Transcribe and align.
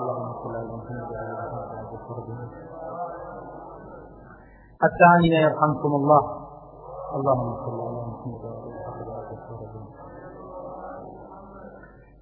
اللهم 0.00 0.30
صل 0.42 0.54
على 0.56 0.72
محمد 0.80 1.08
وعلى 1.12 1.34
اله 1.44 1.62
وصحبه 1.92 2.38
الثانية 4.88 5.38
يرحمكم 5.46 5.92
الله. 6.00 6.22
اللهم 7.16 7.50
صل 7.64 7.78
على 7.88 8.00
محمد 8.10 8.42
وعلى 8.44 8.68
اله 9.00 9.16
وصحبه 9.32 9.72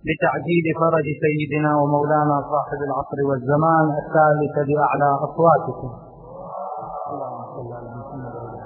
لتعجيل 0.08 0.66
فرج 0.80 1.06
سيدنا 1.24 1.70
ومولانا 1.80 2.36
صاحب 2.52 2.80
العصر 2.88 3.18
والزمان 3.28 3.86
الثالث 4.02 4.54
بأعلى 4.68 5.08
أصواتكم. 5.26 5.90
اللهم 7.10 7.40
صل 7.56 7.70
على 7.78 7.90
محمد 8.00 8.32
وعلى 8.36 8.58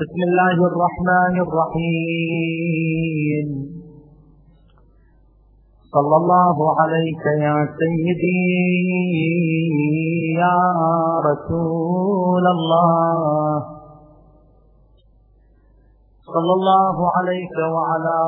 بسم 0.00 0.20
الله 0.28 0.58
الرحمن 0.70 1.34
الرحيم. 1.46 3.48
صلى 5.90 6.16
الله 6.16 6.56
عليك 6.80 7.24
يا 7.42 7.56
سيدي 7.78 8.42
يا 10.38 10.58
رسول 11.28 12.44
الله. 12.56 13.62
صلى 16.26 16.52
الله 16.58 16.96
عليك 17.16 17.56
وعلى 17.74 18.18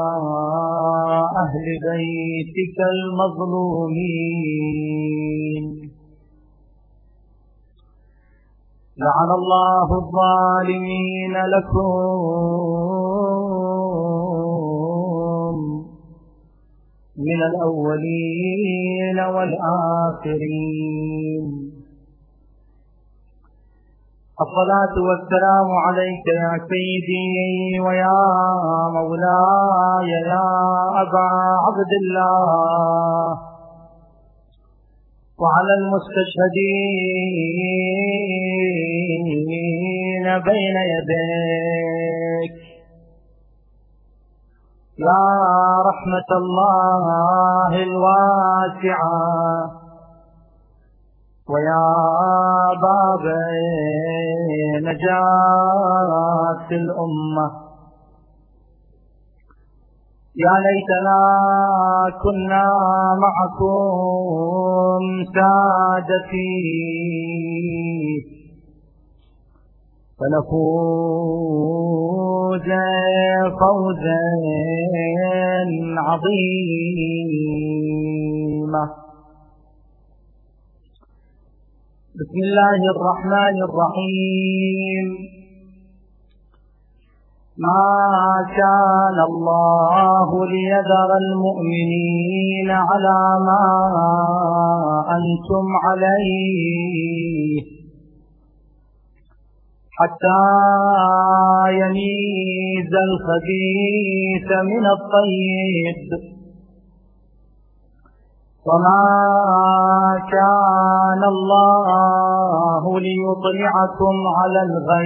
أهل 1.43 1.66
بيتك 1.87 2.79
المظلومين. 2.97 4.05
لعن 8.99 9.30
الله 9.41 9.88
الظالمين 10.02 11.35
لكم. 11.55 13.52
من 17.29 17.41
الأولين 17.51 19.19
والآخرين. 19.35 20.63
الصلاة 24.45 24.95
والسلام 25.09 25.69
عليك 25.87 26.27
يا 26.27 26.52
سيدي 26.71 27.80
ويا 27.80 28.24
مولاي 28.96 30.11
يا 30.33 30.49
أبا 31.02 31.29
عبد 31.66 31.93
الله. 32.02 33.27
وعلى 35.43 35.73
المستشهدين 35.80 36.83
بين 40.49 40.77
يديك. 40.95 42.62
يا 44.98 45.24
رحمة 45.88 46.30
الله 46.37 47.82
الواسعة. 47.82 49.71
ويا 51.49 51.88
باب 52.82 53.24
نجاة 54.82 56.68
الأمة. 56.71 57.46
يا 60.37 60.54
ليتنا 60.65 61.21
كنا 62.23 62.66
معكم 63.24 65.03
سادتي. 65.34 66.53
فنفوز 70.22 71.42
فوزا 73.60 74.22
عظيما. 76.06 77.65
بسم 82.20 82.38
الله 82.47 82.81
الرحمن 82.94 83.56
الرحيم. 83.69 85.06
ما 87.59 87.87
كان 88.56 89.19
الله 89.31 90.28
ليذر 90.47 91.11
المؤمنين 91.25 92.71
على 92.71 93.21
ما 93.49 93.66
أنتم 95.16 95.66
عليه 95.84 97.81
حتى 99.99 100.43
يميز 101.81 102.93
الخبيث 103.09 104.49
من 104.63 104.85
الطيب. 104.97 106.11
وما 108.67 109.05
كان 110.33 111.23
الله 111.25 112.83
ليطلعكم 113.01 114.17
على 114.39 114.61
الغيب. 114.63 115.03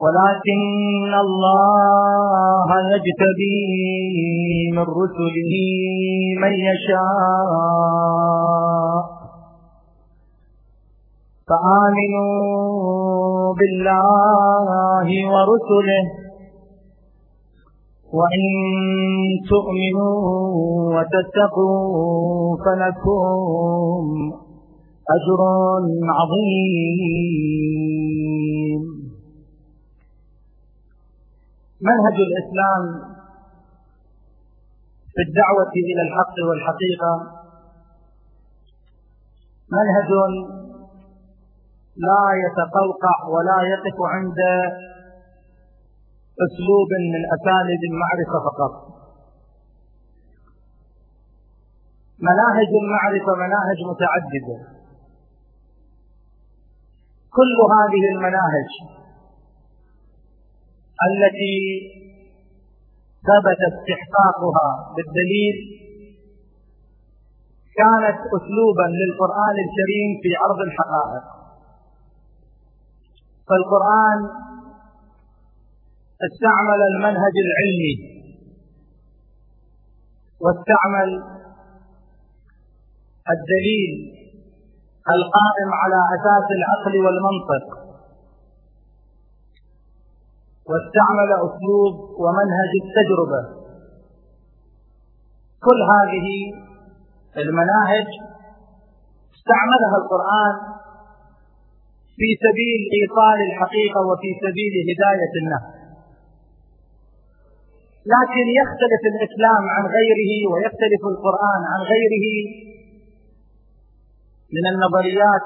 ولكن 0.00 1.12
الله 1.26 2.68
يجتبي 2.94 3.60
من 4.72 4.86
رسله 5.00 5.52
من 6.42 6.52
يشاء. 6.68 7.56
فآمنوا 11.50 12.34
بالله 13.58 15.08
ورسله 15.32 16.04
وإن 18.18 18.46
تؤمنوا 19.50 20.18
وتتقوا 20.94 22.56
فلكم 22.64 24.06
أجر 25.16 25.40
عظيم. 26.18 27.22
منهج 31.88 32.16
الإسلام 32.28 32.82
في 35.14 35.20
الدعوة 35.28 35.72
إلى 35.90 36.02
الحق 36.06 36.36
والحقيقة 36.48 37.12
منهج 39.76 40.10
لا 41.96 42.24
يتقوقع 42.44 43.16
ولا 43.34 43.58
يقف 43.72 43.98
عند 44.14 44.38
أسلوب 46.46 46.90
من 47.14 47.22
أساليب 47.36 47.82
المعرفة 47.90 48.38
فقط. 48.48 48.72
مناهج 52.18 52.70
المعرفة 52.82 53.32
مناهج 53.34 53.78
متعددة. 53.90 54.56
كل 57.36 57.56
هذه 57.76 58.02
المناهج 58.14 58.70
التي 61.08 61.58
ثبت 63.28 63.60
استحقاقها 63.72 64.94
بالدليل 64.96 65.56
كانت 67.80 68.18
اسلوبا 68.38 68.86
للقرآن 69.00 69.56
الكريم 69.66 70.10
في 70.22 70.30
عرض 70.42 70.60
الحقائق. 70.60 71.35
فالقرآن 73.48 74.20
استعمل 76.26 76.80
المنهج 76.92 77.34
العلمي 77.46 77.94
واستعمل 80.40 81.10
الدليل 83.34 83.92
القائم 85.16 85.70
على 85.82 86.00
أساس 86.16 86.46
العقل 86.58 86.94
والمنطق 87.04 87.86
واستعمل 90.68 91.30
أسلوب 91.46 91.94
ومنهج 92.20 92.70
التجربة. 92.84 93.66
كل 95.66 95.80
هذه 95.94 96.28
المناهج 97.36 98.08
استعملها 99.36 99.96
القرآن 100.02 100.75
في 102.18 102.28
سبيل 102.44 102.80
إيصال 102.98 103.38
الحقيقة 103.48 104.00
وفي 104.08 104.30
سبيل 104.44 104.74
هداية 104.88 105.34
الناس. 105.42 105.64
لكن 108.14 108.46
يختلف 108.60 109.02
الإسلام 109.12 109.62
عن 109.74 109.84
غيره 109.96 110.32
ويختلف 110.50 111.02
القرآن 111.12 111.62
عن 111.72 111.80
غيره 111.92 112.26
من 114.56 114.64
النظريات 114.72 115.44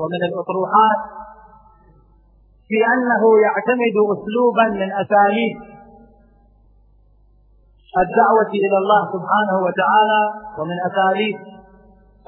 ومن 0.00 0.20
الأطروحات 0.30 1.00
في 2.68 2.78
أنه 2.94 3.22
يعتمد 3.44 3.96
أسلوبا 4.14 4.66
من 4.80 4.88
أساليب 5.02 5.54
الدعوة 8.04 8.50
إلى 8.66 8.76
الله 8.82 9.02
سبحانه 9.14 9.56
وتعالى 9.66 10.22
ومن 10.58 10.76
أساليب 10.88 11.36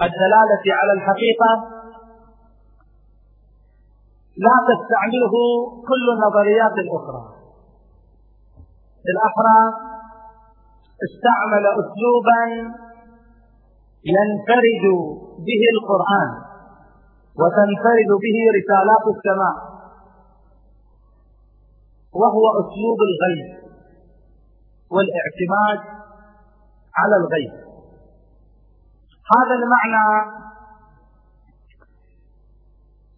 الدلالة 0.07 0.65
على 0.79 0.93
الحقيقة 0.93 1.51
لا 4.37 4.57
تستعمله 4.71 5.35
كل 5.89 6.05
النظريات 6.15 6.73
الأخرى 6.73 7.25
بالأحرى 9.05 9.61
استعمل 11.07 11.65
أسلوبا 11.67 12.43
ينفرد 14.17 14.85
به 15.49 15.63
القرآن 15.75 16.31
وتنفرد 17.41 18.11
به 18.25 18.37
رسالات 18.59 19.05
السماء 19.17 19.57
وهو 22.13 22.45
أسلوب 22.61 22.99
الغيب 23.11 23.63
والاعتماد 24.91 25.81
على 26.97 27.17
الغيب. 27.17 27.53
هذا 29.37 29.55
المعنى 29.55 30.07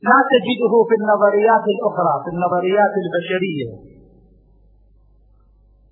لا 0.09 0.19
تجده 0.33 0.75
في 0.89 0.95
النظريات 1.01 1.65
الأخرى 1.75 2.15
في 2.25 2.31
النظريات 2.35 2.95
البشرية. 3.03 3.69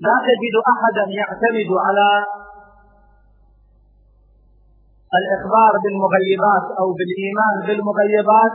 لا 0.07 0.17
تجد 0.29 0.55
أحدا 0.73 1.05
يعتمد 1.21 1.71
على 1.87 2.09
الإخبار 5.21 5.73
بالمغيبات 5.83 6.67
أو 6.81 6.89
بالإيمان 6.99 7.57
بالمغيبات 7.67 8.55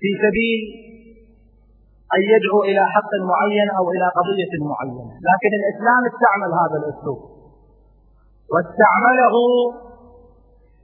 في 0.00 0.10
سبيل 0.24 0.60
أن 2.16 2.22
يدعو 2.32 2.58
إلى 2.68 2.82
حق 2.94 3.12
معين 3.30 3.68
أو 3.78 3.84
إلى 3.94 4.06
قضية 4.18 4.52
معينة. 4.70 5.14
لكن 5.28 5.50
الإسلام 5.60 6.00
استعمل 6.10 6.50
هذا 6.60 6.76
الأسلوب. 6.82 7.20
واستعمله 8.52 9.34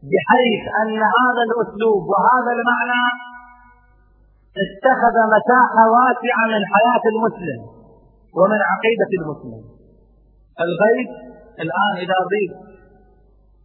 بحيث 0.03 0.63
أن 0.83 0.99
هذا 1.19 1.43
الأسلوب 1.49 2.03
وهذا 2.13 2.51
المعنى 2.59 3.05
اتخذ 4.65 5.17
مساحة 5.37 5.83
واسعة 5.97 6.45
من 6.55 6.63
حياة 6.73 7.05
المسلم 7.13 7.61
ومن 8.39 8.61
عقيدة 8.71 9.11
المسلم. 9.21 9.63
الغيب 10.67 11.09
الآن 11.65 11.95
إذا 12.05 12.19
ضيف 12.33 12.53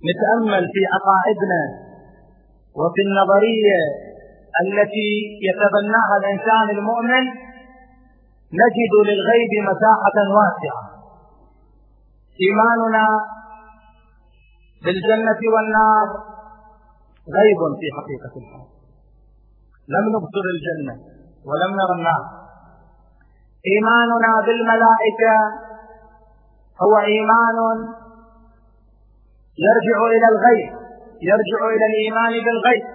نتأمل 0.09 0.63
في 0.73 0.81
عقائدنا 0.93 1.61
وفي 2.79 3.01
النظرية 3.07 3.79
التي 4.63 5.11
يتبناها 5.47 6.15
الإنسان 6.21 6.77
المؤمن 6.77 7.25
نجد 8.61 8.93
للغيب 9.09 9.51
مساحة 9.69 10.17
واسعة. 10.37 10.83
إيماننا 12.43 13.05
بالجنة 14.83 15.41
والنار. 15.53 16.07
غيب 17.37 17.59
في 17.79 17.87
حقيقة 17.97 18.33
الحال 18.41 18.67
لم 19.93 20.05
نبصر 20.15 20.45
الجنة 20.55 20.95
ولم 21.49 21.71
نرى 21.79 21.93
النار. 21.99 22.23
إيماننا 23.71 24.33
بالملائكة 24.45 25.35
هو 26.83 26.93
إيمان 26.99 27.57
يرجع 29.65 29.97
إلى 30.15 30.27
الغيب 30.33 30.71
يرجع 31.29 31.59
إلى 31.73 31.85
الإيمان 31.91 32.33
بالغيب. 32.45 32.85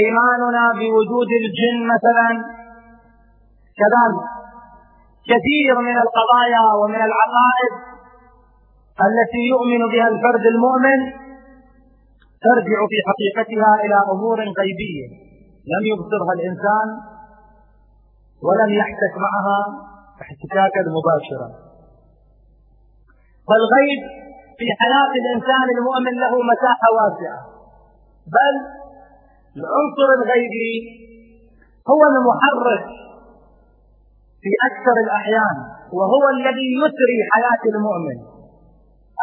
إيماننا 0.00 0.64
بوجود 0.72 1.30
الجن 1.42 1.78
مثلا 1.94 2.28
كذلك 3.80 4.26
كثير 5.30 5.74
من 5.88 5.96
القضايا 6.04 6.64
ومن 6.80 7.00
العقائد 7.08 7.89
التي 9.08 9.42
يؤمن 9.52 9.82
بها 9.92 10.08
الفرد 10.14 10.44
المؤمن 10.54 11.00
ترجع 12.46 12.78
في 12.90 12.98
حقيقتها 13.08 13.70
إلى 13.84 13.96
أمور 14.12 14.38
غيبية. 14.60 15.08
لم 15.72 15.82
يبصرها 15.92 16.32
الإنسان 16.38 16.88
ولم 18.46 18.70
يحتك 18.80 19.14
معها 19.26 19.60
احتكاكا 20.22 20.82
مباشرا. 20.96 21.48
فالغيب 23.48 24.00
في 24.58 24.66
حياة 24.80 25.12
الإنسان 25.20 25.66
المؤمن 25.76 26.14
له 26.24 26.32
مساحة 26.52 26.88
واسعة. 26.96 27.40
بل 28.36 28.54
العنصر 29.60 30.08
الغيبي 30.18 30.74
هو 31.90 32.00
المحرك 32.12 32.84
في 34.42 34.50
أكثر 34.68 34.96
الأحيان 35.04 35.56
وهو 35.92 36.24
الذي 36.36 36.68
يسري 36.82 37.18
حياة 37.32 37.62
المؤمن. 37.74 38.29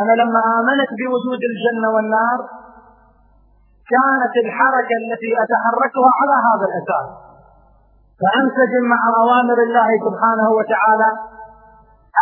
أنا 0.01 0.13
لما 0.21 0.41
آمنت 0.59 0.89
بوجود 0.99 1.41
الجنة 1.51 1.87
والنار 1.95 2.39
كانت 3.93 4.33
الحركة 4.45 4.95
التي 5.03 5.31
أتحركها 5.43 6.11
على 6.19 6.35
هذا 6.47 6.65
الأساس. 6.69 7.07
فأنسجم 8.21 8.83
مع 8.93 9.01
أوامر 9.21 9.57
الله 9.67 9.89
سبحانه 10.05 10.49
وتعالى. 10.57 11.09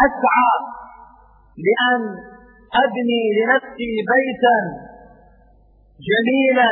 أسعى 0.05 0.53
لأن 1.65 2.01
أبني 2.83 3.23
لنفسي 3.37 3.91
بيتا 4.11 4.57
جميلا. 6.09 6.71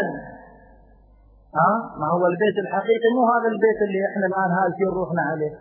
ها؟ 1.58 1.72
ما 2.00 2.08
هو 2.14 2.24
البيت 2.28 2.58
الحقيقي؟ 2.66 3.10
مو 3.16 3.24
هذا 3.34 3.48
البيت 3.54 3.80
اللي 3.88 4.02
إحنا 4.10 4.26
الآن 4.32 4.52
هالشيء 4.58 4.90
روحنا 5.00 5.22
عليه. 5.32 5.54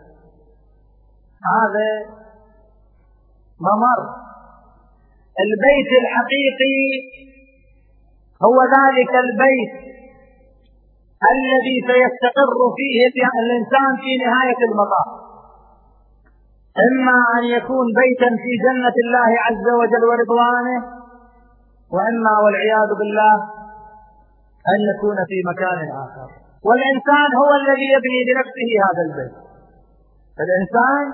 هذا 1.53 1.89
ممر. 3.67 3.99
البيت 5.41 5.91
الحقيقي 6.01 6.81
هو 8.45 8.57
ذلك 8.77 9.13
البيت 9.25 9.73
الذي 11.33 11.77
سيستقر 11.89 12.59
فيه 12.77 12.97
الإنسان 13.43 13.91
في 14.03 14.11
نهاية 14.25 14.59
المطاف. 14.69 15.09
إما 16.87 17.17
أن 17.37 17.43
يكون 17.57 17.85
بيتا 18.01 18.29
في 18.43 18.51
جنة 18.65 18.95
الله 19.05 19.31
عز 19.45 19.67
وجل 19.79 20.03
ورضوانه 20.09 20.79
وإما 21.95 22.33
والعياذ 22.43 22.89
بالله 22.99 23.35
أن 24.73 24.79
يكون 24.91 25.17
في 25.29 25.37
مكان 25.51 25.79
آخر. 26.05 26.29
والإنسان 26.67 27.29
هو 27.41 27.51
الذي 27.61 27.87
يبني 27.95 28.21
لنفسه 28.29 28.69
هذا 28.85 29.01
البيت. 29.07 29.35
الإنسان 30.43 31.05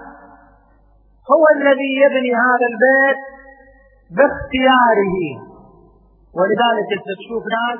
هو 1.31 1.43
الذي 1.55 1.91
يبني 2.05 2.31
هذا 2.45 2.65
البيت 2.71 3.19
باختياره. 4.17 5.17
ولذلك 6.37 6.89
انت 6.97 7.09
تشوف 7.19 7.43
ناس 7.57 7.79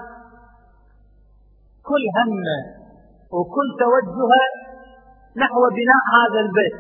كل 1.90 2.04
همه 2.18 2.60
وكل 3.36 3.70
توجهه 3.84 4.46
نحو 5.42 5.62
بناء 5.78 6.04
هذا 6.18 6.40
البيت. 6.46 6.78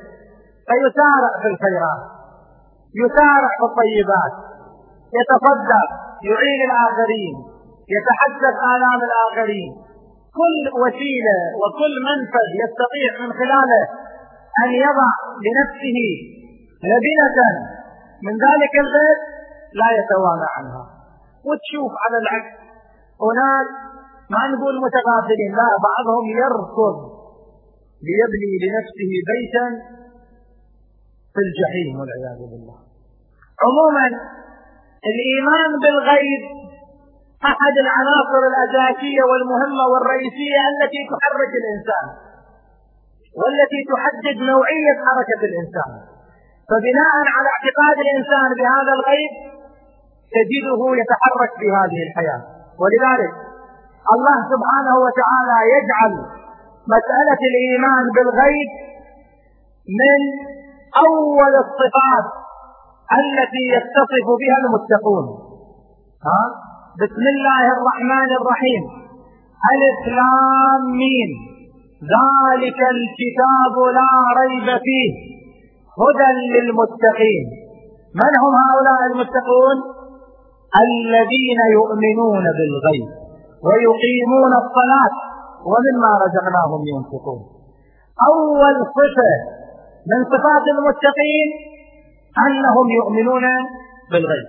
فيسارع 0.67 1.31
في 1.41 1.47
الخيرات 1.53 2.03
يسارع 3.03 3.51
في 3.59 3.65
الطيبات 3.69 4.35
يتصدق 5.19 5.87
يعين 6.29 6.61
الآخرين 6.69 7.35
يتحدث 7.95 8.55
آلام 8.75 8.99
الآخرين. 9.09 9.71
كل 10.39 10.63
وسيلة 10.81 11.39
وكل 11.61 11.93
منفذ 12.09 12.49
يستطيع 12.63 13.09
من 13.21 13.29
خلاله 13.39 13.83
أن 14.63 14.69
يضع 14.85 15.11
لنفسه 15.45 15.99
لبنة 16.89 17.39
من 18.25 18.33
ذلك 18.45 18.73
البيت 18.85 19.21
لا 19.73 19.89
يتوانى 19.99 20.47
عنها. 20.57 20.83
وتشوف 21.47 21.91
على 22.03 22.17
العكس. 22.23 22.53
هناك 23.21 23.67
ما 24.33 24.41
نقول 24.53 24.75
متغافلين 24.85 25.51
لا 25.61 25.69
بعضهم 25.89 26.25
يركض 26.43 26.97
ليبني 28.07 28.53
لنفسه 28.63 29.11
بيتا 29.31 29.65
في 31.33 31.41
الجحيم 31.47 31.99
والعياذ 31.99 32.39
بالله. 32.51 32.77
عموما 33.63 34.07
الإيمان 35.11 35.71
بالغيب 35.83 36.43
أحد 37.51 37.75
العناصر 37.85 38.41
الأساسية 38.51 39.23
والمهمة 39.29 39.83
والرئيسية 39.91 40.61
التي 40.71 41.01
تحرك 41.11 41.51
الإنسان 41.61 42.07
والتي 43.39 43.79
تحدد 43.91 44.37
نوعية 44.51 44.97
حركة 45.05 45.41
الإنسان. 45.49 45.91
فبناء 46.69 47.13
على 47.35 47.49
اعتقاد 47.55 47.97
الإنسان 48.05 48.49
بهذا 48.59 48.91
الغيب 48.97 49.58
تجده 50.35 50.81
يتحرك 51.01 51.51
في 51.59 51.67
هذه 51.77 51.99
الحياة. 52.07 52.41
ولذلك 52.81 53.33
الله 54.15 54.37
سبحانه 54.53 54.95
وتعالى 55.05 55.57
يجعل 55.75 56.13
مسألة 56.95 57.41
الإيمان 57.51 58.03
بالغيب 58.15 58.69
من 60.01 60.21
أول 61.07 61.53
الصفات 61.65 62.27
التي 63.21 63.63
يتصف 63.75 64.27
بها 64.41 64.57
المتقون. 64.63 65.25
ها؟ 66.27 66.41
بسم 67.01 67.23
الله 67.35 67.63
الرحمن 67.77 68.29
الرحيم. 68.39 68.83
ألف 69.71 70.01
لام 70.17 70.83
ميم. 71.01 71.31
ذلك 72.15 72.79
الكتاب 72.95 73.75
لا 73.99 74.11
ريب 74.41 74.67
فيه. 74.85 75.11
هدى 76.01 76.29
للمتقين. 76.53 77.45
من 78.15 78.33
هم 78.43 78.53
هؤلاء 78.65 78.99
المتقون؟ 79.11 79.98
الذين 80.85 81.59
يؤمنون 81.77 82.45
بالغيب 82.57 83.09
ويقيمون 83.65 84.53
الصلاة 84.63 85.15
ومما 85.71 86.11
رزقناهم 86.23 86.81
ينفقون. 86.93 87.41
أول 88.31 88.75
صفة 88.97 89.31
من 90.11 90.19
صفات 90.33 90.65
المتقين 90.75 91.47
أنهم 92.45 92.87
يؤمنون 92.99 93.45
بالغيب. 94.11 94.47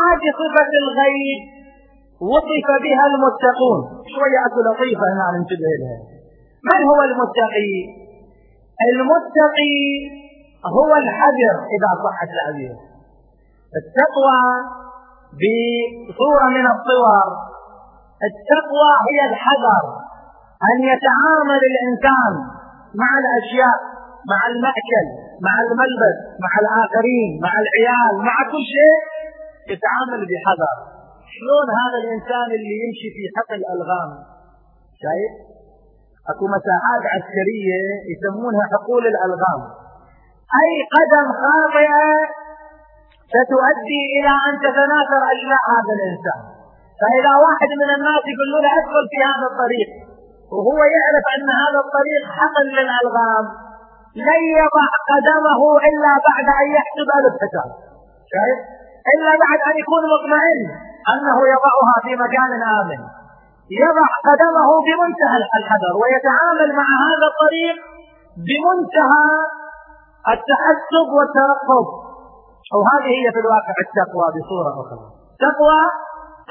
هذه 0.00 0.28
صفة 0.42 0.72
الغيب 0.82 1.40
وصف 2.32 2.68
بها 2.84 3.04
المتقون. 3.10 3.80
شوية 4.14 4.54
لطيفة 4.66 5.06
هنا 5.12 5.26
ننتبه 5.34 5.72
لها. 5.80 5.98
من 6.68 6.80
هو 6.90 7.00
المتقي؟ 7.08 7.72
المتقي 8.90 9.78
هو 10.76 10.90
الحذر 11.02 11.56
إذا 11.74 11.90
صح 12.04 12.18
التعبير 12.28 12.93
التقوى 13.80 14.40
بصورة 16.08 16.46
من 16.56 16.66
الصور. 16.74 17.26
التقوى 18.28 18.90
هي 19.08 19.20
الحذر 19.30 19.84
أن 20.70 20.76
يتعامل 20.92 21.62
الإنسان 21.72 22.32
مع 23.02 23.10
الأشياء 23.22 23.78
مع 24.32 24.40
المأكل 24.52 25.06
مع 25.46 25.54
الملبس 25.64 26.18
مع 26.44 26.52
الآخرين 26.62 27.30
مع 27.44 27.52
العيال 27.64 28.14
مع 28.28 28.36
كل 28.50 28.64
شيء 28.74 28.98
يتعامل 29.72 30.20
بحذر. 30.30 30.76
شلون 31.34 31.66
هذا 31.80 31.98
الإنسان 32.02 32.48
اللي 32.56 32.74
يمشي 32.82 33.08
في 33.16 33.22
حقل 33.36 33.56
الألغام؟ 33.62 34.10
شايف؟ 35.02 35.32
أكو 36.30 36.44
مساحات 36.56 37.02
عسكرية 37.14 37.80
يسمونها 38.12 38.64
حقول 38.72 39.02
الألغام. 39.12 39.60
أي 40.60 40.72
قدم 40.96 41.26
خاطئة 41.42 42.04
ستؤدي 43.34 44.02
إلى 44.16 44.32
أن 44.46 44.54
تتناثر 44.64 45.20
أجزاء 45.32 45.62
هذا 45.74 45.92
الإنسان. 45.98 46.40
فإذا 47.00 47.32
واحد 47.46 47.70
من 47.82 47.90
الناس 47.96 48.22
يقول 48.32 48.48
له 48.52 48.60
أدخل 48.78 49.04
في 49.12 49.18
هذا 49.30 49.46
الطريق 49.52 49.90
وهو 50.54 50.80
يعرف 50.94 51.24
أن 51.36 51.48
هذا 51.62 51.80
الطريق 51.86 52.22
حقل 52.38 52.66
للألغام 52.78 53.44
لن 54.28 54.42
يضع 54.60 54.88
قدمه 55.10 55.60
إلا 55.88 56.12
بعد 56.28 56.46
أن 56.60 56.66
يحسب 56.76 57.08
ألف 57.18 57.34
حساب 57.42 57.70
شايف؟ 58.32 58.58
إلا 59.14 59.32
بعد 59.44 59.60
أن 59.68 59.74
يكون 59.82 60.02
مطمئن 60.14 60.60
أنه 61.12 61.36
يضعها 61.54 61.96
في 62.04 62.12
مكان 62.24 62.52
آمن. 62.78 63.00
يضع 63.84 64.08
قدمه 64.28 64.68
بمنتهى 64.86 65.36
الحذر 65.60 65.94
ويتعامل 66.02 66.68
مع 66.80 66.88
هذا 67.06 67.26
الطريق 67.32 67.76
بمنتهى 68.46 69.30
التحسب 70.34 71.06
والترقب. 71.16 71.86
وهذه 72.76 73.10
هي 73.18 73.26
في 73.34 73.40
الواقع 73.44 73.74
التقوى 73.86 74.26
بصورة 74.36 74.70
أخرى. 74.82 75.06
تقوى 75.46 75.80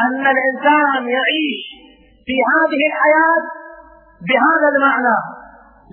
أن 0.06 0.24
الإنسان 0.36 1.02
يعيش 1.18 1.62
في 2.28 2.36
هذه 2.52 2.82
الحياة 2.92 3.44
بهذا 4.28 4.68
المعنى 4.74 5.18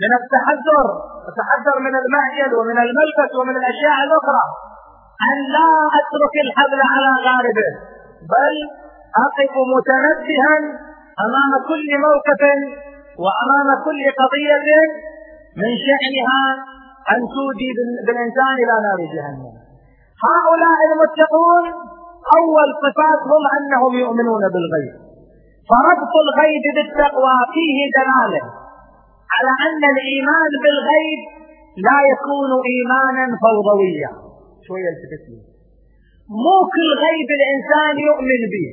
من 0.02 0.10
التحذر 0.20 0.86
التحذر 1.28 1.76
من 1.86 1.94
المعجل 2.02 2.50
ومن 2.58 2.78
الملبس 2.86 3.30
ومن 3.38 3.54
الأشياء 3.60 3.98
الأخرى 4.06 4.44
أن 5.28 5.36
لا 5.56 5.70
أترك 5.98 6.34
الحبل 6.46 6.80
على 6.92 7.10
غاربه 7.26 7.70
بل 8.32 8.54
أقف 9.26 9.54
متنبها 9.74 10.54
أمام 11.26 11.52
كل 11.70 11.88
موقف 12.06 12.42
وأمام 13.24 13.68
كل 13.86 14.00
قضية 14.20 14.68
من 15.60 15.70
شأنها 15.86 16.44
أن 17.12 17.20
تودي 17.34 17.70
بالإنسان 18.06 18.54
إلى 18.62 18.74
نار 18.86 19.00
جهنم. 19.14 19.54
هؤلاء 20.26 20.78
المتقون 20.88 21.64
أول 22.38 22.68
صفاتهم 22.84 23.42
أنهم 23.56 23.92
يؤمنون 24.04 24.42
بالغيب. 24.54 24.94
فربط 25.70 26.14
الغيب 26.24 26.64
بالتقوى 26.76 27.36
فيه 27.54 27.78
دلالة 27.98 28.42
على 29.34 29.52
أن 29.66 29.82
الإيمان 29.94 30.52
بالغيب 30.62 31.20
لا 31.86 31.98
يكون 32.12 32.50
إيمانا 32.72 33.24
فوضويا. 33.44 34.10
شوية 34.66 34.90
التفت 34.94 35.26
مو 36.44 36.56
كل 36.74 36.88
غيب 37.04 37.28
الإنسان 37.38 37.94
يؤمن 38.08 38.42
به. 38.52 38.68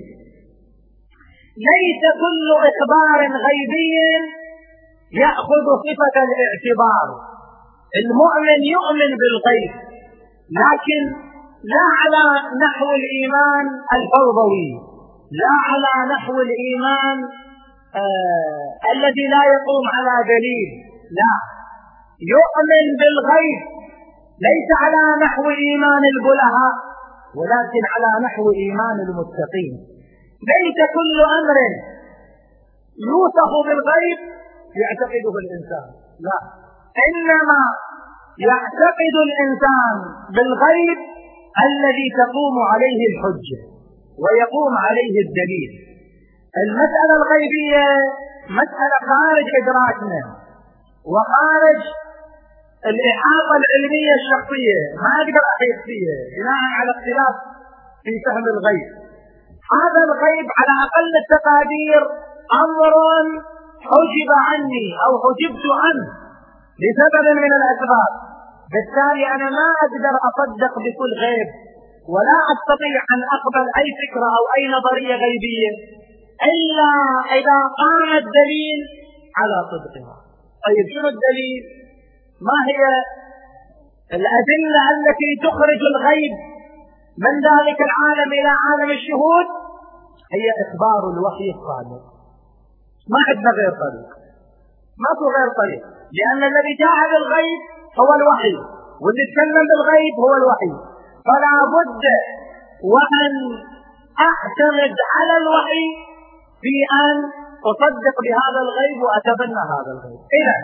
ليس 1.69 2.03
كل 2.23 2.47
إخبار 2.69 3.19
غيبي 3.47 3.93
يأخذ 5.21 5.65
صفة 5.85 6.15
الاعتبار. 6.27 7.07
المؤمن 8.01 8.59
يؤمن 8.75 9.11
بالغيب 9.21 9.71
لكن 10.61 11.26
لا 11.73 11.85
على 12.01 12.23
نحو 12.65 12.87
الإيمان 12.99 13.65
الفوضوي 13.97 14.69
لا 15.41 15.53
على 15.69 15.93
نحو 16.13 16.33
الإيمان 16.47 17.17
آه 18.01 18.67
الذي 18.95 19.25
لا 19.33 19.41
يقوم 19.55 19.85
على 19.95 20.13
دليل 20.33 20.69
لا. 21.19 21.33
يؤمن 22.35 22.85
بالغيب 22.99 23.59
ليس 24.47 24.69
على 24.83 25.03
نحو 25.25 25.43
إيمان 25.65 26.03
البلهاء 26.13 26.75
ولكن 27.39 27.83
على 27.93 28.11
نحو 28.25 28.43
إيمان 28.61 28.95
المتقين. 29.07 29.73
ليس 30.51 30.79
كل 30.97 31.15
أمر 31.39 31.57
يوصف 33.09 33.51
بالغيب 33.67 34.19
يعتقده 34.81 35.33
الإنسان 35.43 35.87
لا. 36.27 36.37
إنما 37.07 37.61
يعتقد 38.47 39.15
الإنسان 39.27 39.95
بالغيب 40.35 40.99
الذي 41.65 42.07
تقوم 42.21 42.55
عليه 42.71 42.99
الحجة 43.11 43.59
ويقوم 44.23 44.73
عليه 44.87 45.15
الدليل. 45.25 45.71
المسألة 46.63 47.13
الغيبية 47.19 47.87
مسألة 48.61 48.97
خارج 49.11 49.47
إدراكنا 49.61 50.21
وخارج 51.13 51.81
الإحاطة 52.91 53.53
العلمية 53.61 54.13
الشخصية 54.19 54.79
ما 55.03 55.11
أقدر 55.21 55.43
أحيط 55.53 55.77
فيها 55.87 56.17
بناء 56.35 56.61
على 56.77 56.91
اختلاف 56.95 57.35
في 58.03 58.13
فهم 58.25 58.45
الغيب. 58.55 58.87
هذا 59.75 60.01
الغيب 60.09 60.47
على 60.59 60.73
أقل 60.85 61.13
التقادير 61.23 62.01
أمر 62.65 62.93
حجب 63.89 64.29
عني 64.47 64.87
أو 65.05 65.11
حجبت 65.23 65.65
عنه 65.83 66.07
لسبب 66.83 67.25
من 67.43 67.51
الأسباب. 67.59 68.11
بالتالي 68.71 69.25
أنا 69.35 69.47
ما 69.59 69.67
أقدر 69.85 70.15
أصدق 70.29 70.73
بكل 70.85 71.11
غيب 71.23 71.49
ولا 72.13 72.37
أستطيع 72.53 72.99
أن 73.13 73.21
أقبل 73.35 73.65
أي 73.79 73.87
فكرة 74.01 74.27
أو 74.37 74.43
أي 74.55 74.63
نظرية 74.75 75.15
غيبية 75.23 75.71
إلا 76.51 76.91
إذا 77.37 77.59
قام 77.81 78.09
الدليل 78.23 78.79
على 79.39 79.57
صدقها. 79.71 80.15
طيب 80.65 80.85
شنو 80.93 81.07
الدليل؟ 81.15 81.63
ما 82.47 82.57
هي 82.69 82.81
الأدلة 84.17 84.83
التي 84.95 85.29
تخرج 85.45 85.81
الغيب 85.91 86.33
من 87.25 87.33
ذلك 87.49 87.79
العالم 87.87 88.29
إلى 88.39 88.51
عالم 88.63 88.89
الشهود؟ 88.97 89.47
هي 90.35 90.47
إخبار 90.63 91.01
الوحي 91.13 91.47
الصادق. 91.57 92.03
ما 93.11 93.19
عندنا 93.27 93.51
غير 93.59 93.71
طريق. 93.85 94.09
ما 95.03 95.11
في 95.17 95.25
غير 95.37 95.49
طريق. 95.61 95.96
لأن 96.17 96.41
الذي 96.51 96.73
جاء 96.83 96.97
بالغيب 97.11 97.59
هو 97.99 98.09
الوحي 98.19 98.55
واللي 99.01 99.23
يتكلم 99.25 99.65
بالغيب 99.69 100.13
هو 100.23 100.33
الوحي. 100.41 100.71
فلا 101.27 101.55
بد 101.75 102.03
وأن 102.93 103.35
أعتمد 104.29 104.95
على 105.15 105.33
الوحي 105.41 105.85
في 106.63 106.75
أن 107.03 107.17
أصدق 107.71 108.15
بهذا 108.25 108.59
الغيب 108.65 108.97
وأتبنى 109.05 109.61
هذا 109.73 109.91
الغيب. 109.95 110.21
إذا 110.39 110.57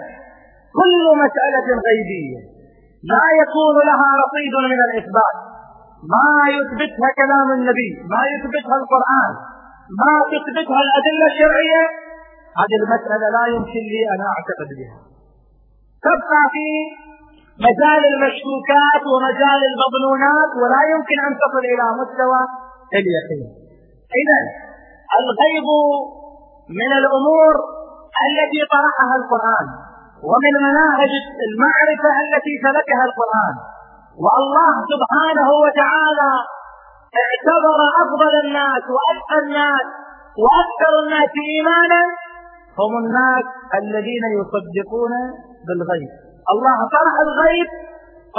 كل 0.79 1.03
مسألة 1.23 1.67
غيبية 1.87 2.39
لا 3.13 3.25
يكون 3.41 3.75
لها 3.89 4.09
رصيد 4.23 4.53
من 4.71 4.79
الإثبات. 4.87 5.37
ما 6.13 6.29
يثبتها 6.55 7.09
كلام 7.21 7.47
النبي 7.57 7.91
ما 8.13 8.21
يثبتها 8.33 8.75
القرآن 8.81 9.33
ما 10.01 10.13
تثبتها 10.31 10.81
الأدلة 10.87 11.25
الشرعية 11.31 11.83
هذه 12.59 12.75
المسألة 12.83 13.25
لا 13.37 13.43
يمكن 13.55 13.83
لي 13.93 14.01
أن 14.13 14.21
أعتقد 14.31 14.69
بها. 14.79 15.12
تبقى 16.07 16.41
في 16.53 16.67
مجال 17.67 18.01
المشكوكات 18.11 19.03
ومجال 19.11 19.59
المظنونات 19.71 20.51
ولا 20.61 20.81
يمكن 20.93 21.17
أن 21.27 21.31
تصل 21.41 21.63
إلى 21.73 21.85
مستوى 22.01 22.41
اليقين. 22.99 23.47
إذا 24.21 24.39
الغيب 25.19 25.67
من 26.79 26.91
الأمور 27.01 27.53
التي 28.27 28.61
طرحها 28.75 29.15
القرآن 29.21 29.67
ومن 30.29 30.53
مناهج 30.67 31.11
المعرفة 31.47 32.11
التي 32.25 32.53
سلكها 32.65 33.03
القرآن. 33.09 33.55
والله 34.25 34.73
سبحانه 34.93 35.47
وتعالى 35.63 36.31
اعتبر 37.23 37.79
أفضل 38.03 38.33
الناس 38.45 38.83
وأتقى 38.95 39.37
الناس 39.43 39.85
وأكثر 40.43 40.93
الناس 41.03 41.31
إيمانا. 41.51 42.03
هم 42.79 42.93
الناس 43.03 43.45
الذين 43.81 44.25
يصدقون 44.39 45.13
بالغيب. 45.67 46.11
الله 46.53 46.77
طرح 46.97 47.15
الغيب 47.27 47.69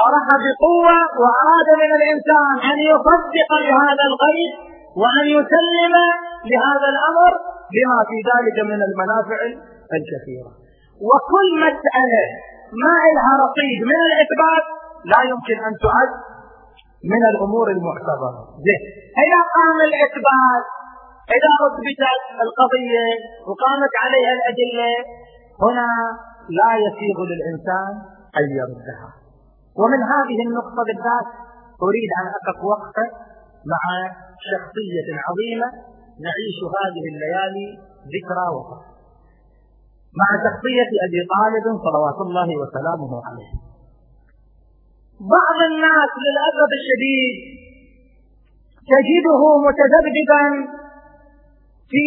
طرح 0.03 0.27
بقوة 0.45 0.97
وأراد 1.21 1.69
من 1.83 1.91
الإنسان 1.99 2.55
أن 2.71 2.79
يصدق 2.93 3.51
بهذا 3.67 4.05
الغيب 4.11 4.53
وأن 5.03 5.27
يسلم 5.37 5.95
لهذا 6.51 6.89
الأمر 6.95 7.33
بما 7.75 7.99
في 8.09 8.17
ذلك 8.31 8.57
من 8.71 8.81
المنافع 8.89 9.39
الكثيرة. 9.99 10.51
وكل 11.09 11.49
مسألة 11.67 12.25
ما 12.85 12.99
لها 13.17 13.33
رصيد 13.45 13.79
من 13.91 13.99
الإثبات 14.09 14.65
لا 15.13 15.21
يمكن 15.31 15.57
أن 15.69 15.75
تعد 15.85 16.11
من 17.13 17.23
الأمور 17.33 17.67
المعتبرة. 17.77 18.41
إذا 19.25 19.41
قام 19.57 19.79
الإثبات 19.89 20.65
إذا 21.37 21.53
أثبتت 21.67 22.23
القضية 22.47 23.07
وقامت 23.49 23.93
عليها 24.05 24.33
الأدلة 24.39 24.93
هنا 25.65 25.89
لا 26.59 26.71
يسيغ 26.87 27.17
للإنسان 27.31 27.93
أن 28.39 28.47
يردها. 28.61 29.09
ومن 29.81 30.01
هذه 30.13 30.39
النقطة 30.47 30.81
بالذات 30.87 31.29
أريد 31.87 32.11
أن 32.21 32.27
أقف 32.39 32.59
وقفة 32.73 33.07
مع 33.73 33.83
شخصية 34.51 35.09
عظيمة 35.27 35.69
نعيش 36.27 36.59
هذه 36.79 37.05
الليالي 37.13 37.69
ذكرى 38.15 38.47
وفاة 38.57 38.85
مع 40.21 40.29
شخصية 40.47 40.91
أبي 41.07 41.21
طالب 41.35 41.67
صلوات 41.87 42.19
الله 42.27 42.49
وسلامه 42.61 43.13
عليه. 43.27 43.51
بعض 45.35 45.59
الناس 45.71 46.13
للأسف 46.25 46.71
الشديد 46.81 47.37
تجده 48.93 49.43
متذبذبا 49.67 50.45
في 51.91 52.07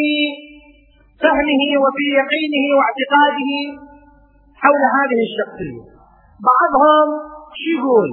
فهمه 1.23 1.63
وفي 1.83 2.05
يقينه 2.19 2.65
واعتقاده 2.77 3.51
حول 4.61 4.81
هذه 4.97 5.19
الشخصية. 5.27 5.83
بعضهم 6.49 7.07
شو 7.61 7.69
يقول؟ 7.77 8.09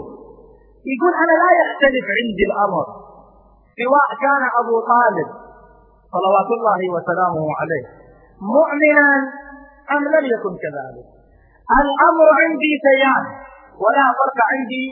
يقول 0.92 1.12
أنا 1.22 1.34
لا 1.42 1.50
يختلف 1.62 2.06
عندي 2.18 2.44
الأمر. 2.50 2.86
سواء 3.80 4.08
كان 4.24 4.42
أبو 4.60 4.74
طالب 4.92 5.28
صلوات 6.14 6.48
الله 6.56 6.80
وسلامه 6.94 7.44
عليه 7.60 7.84
مؤمنا 8.56 9.08
أم 9.94 10.02
لم 10.14 10.24
يكن 10.34 10.52
كذلك. 10.64 11.06
الأمر 11.84 12.26
عندي 12.40 12.72
سيان 12.86 13.24
ولا 13.82 14.06
فرق 14.18 14.38
عندي 14.52 14.86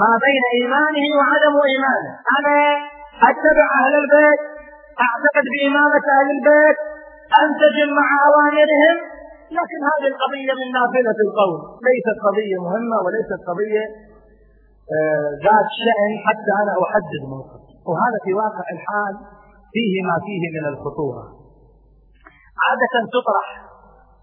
ما 0.00 0.10
بين 0.24 0.42
إيمانه 0.56 1.06
وعدم 1.18 1.54
إيمانه. 1.72 2.12
أنا 2.36 2.56
أتبع 3.30 3.66
أهل 3.80 3.94
البيت 4.02 4.40
أعتقد 5.04 5.44
بإمامة 5.52 6.04
أهل 6.16 6.28
البيت 6.36 6.78
أنسجم 7.42 7.88
مع 8.00 8.08
أوامرهم 8.28 8.96
لكن 9.58 9.78
هذه 9.90 10.08
القضية 10.12 10.52
من 10.60 10.68
نافلة 10.78 11.18
القول. 11.26 11.54
ليست 11.88 12.16
قضية 12.26 12.58
مهمة 12.66 12.96
وليست 13.04 13.40
قضية 13.48 13.84
آه، 14.96 15.28
ذات 15.46 15.68
شأن 15.84 16.12
حتى 16.26 16.52
أنا 16.62 16.72
أحدد 16.84 17.22
موقف. 17.34 17.60
وهذا 17.88 18.18
في 18.24 18.32
واقع 18.42 18.66
الحال 18.76 19.14
فيه 19.74 19.94
ما 20.08 20.16
فيه 20.26 20.42
من 20.56 20.64
الخطورة. 20.72 21.24
عادة 22.64 22.94
تطرح 23.14 23.48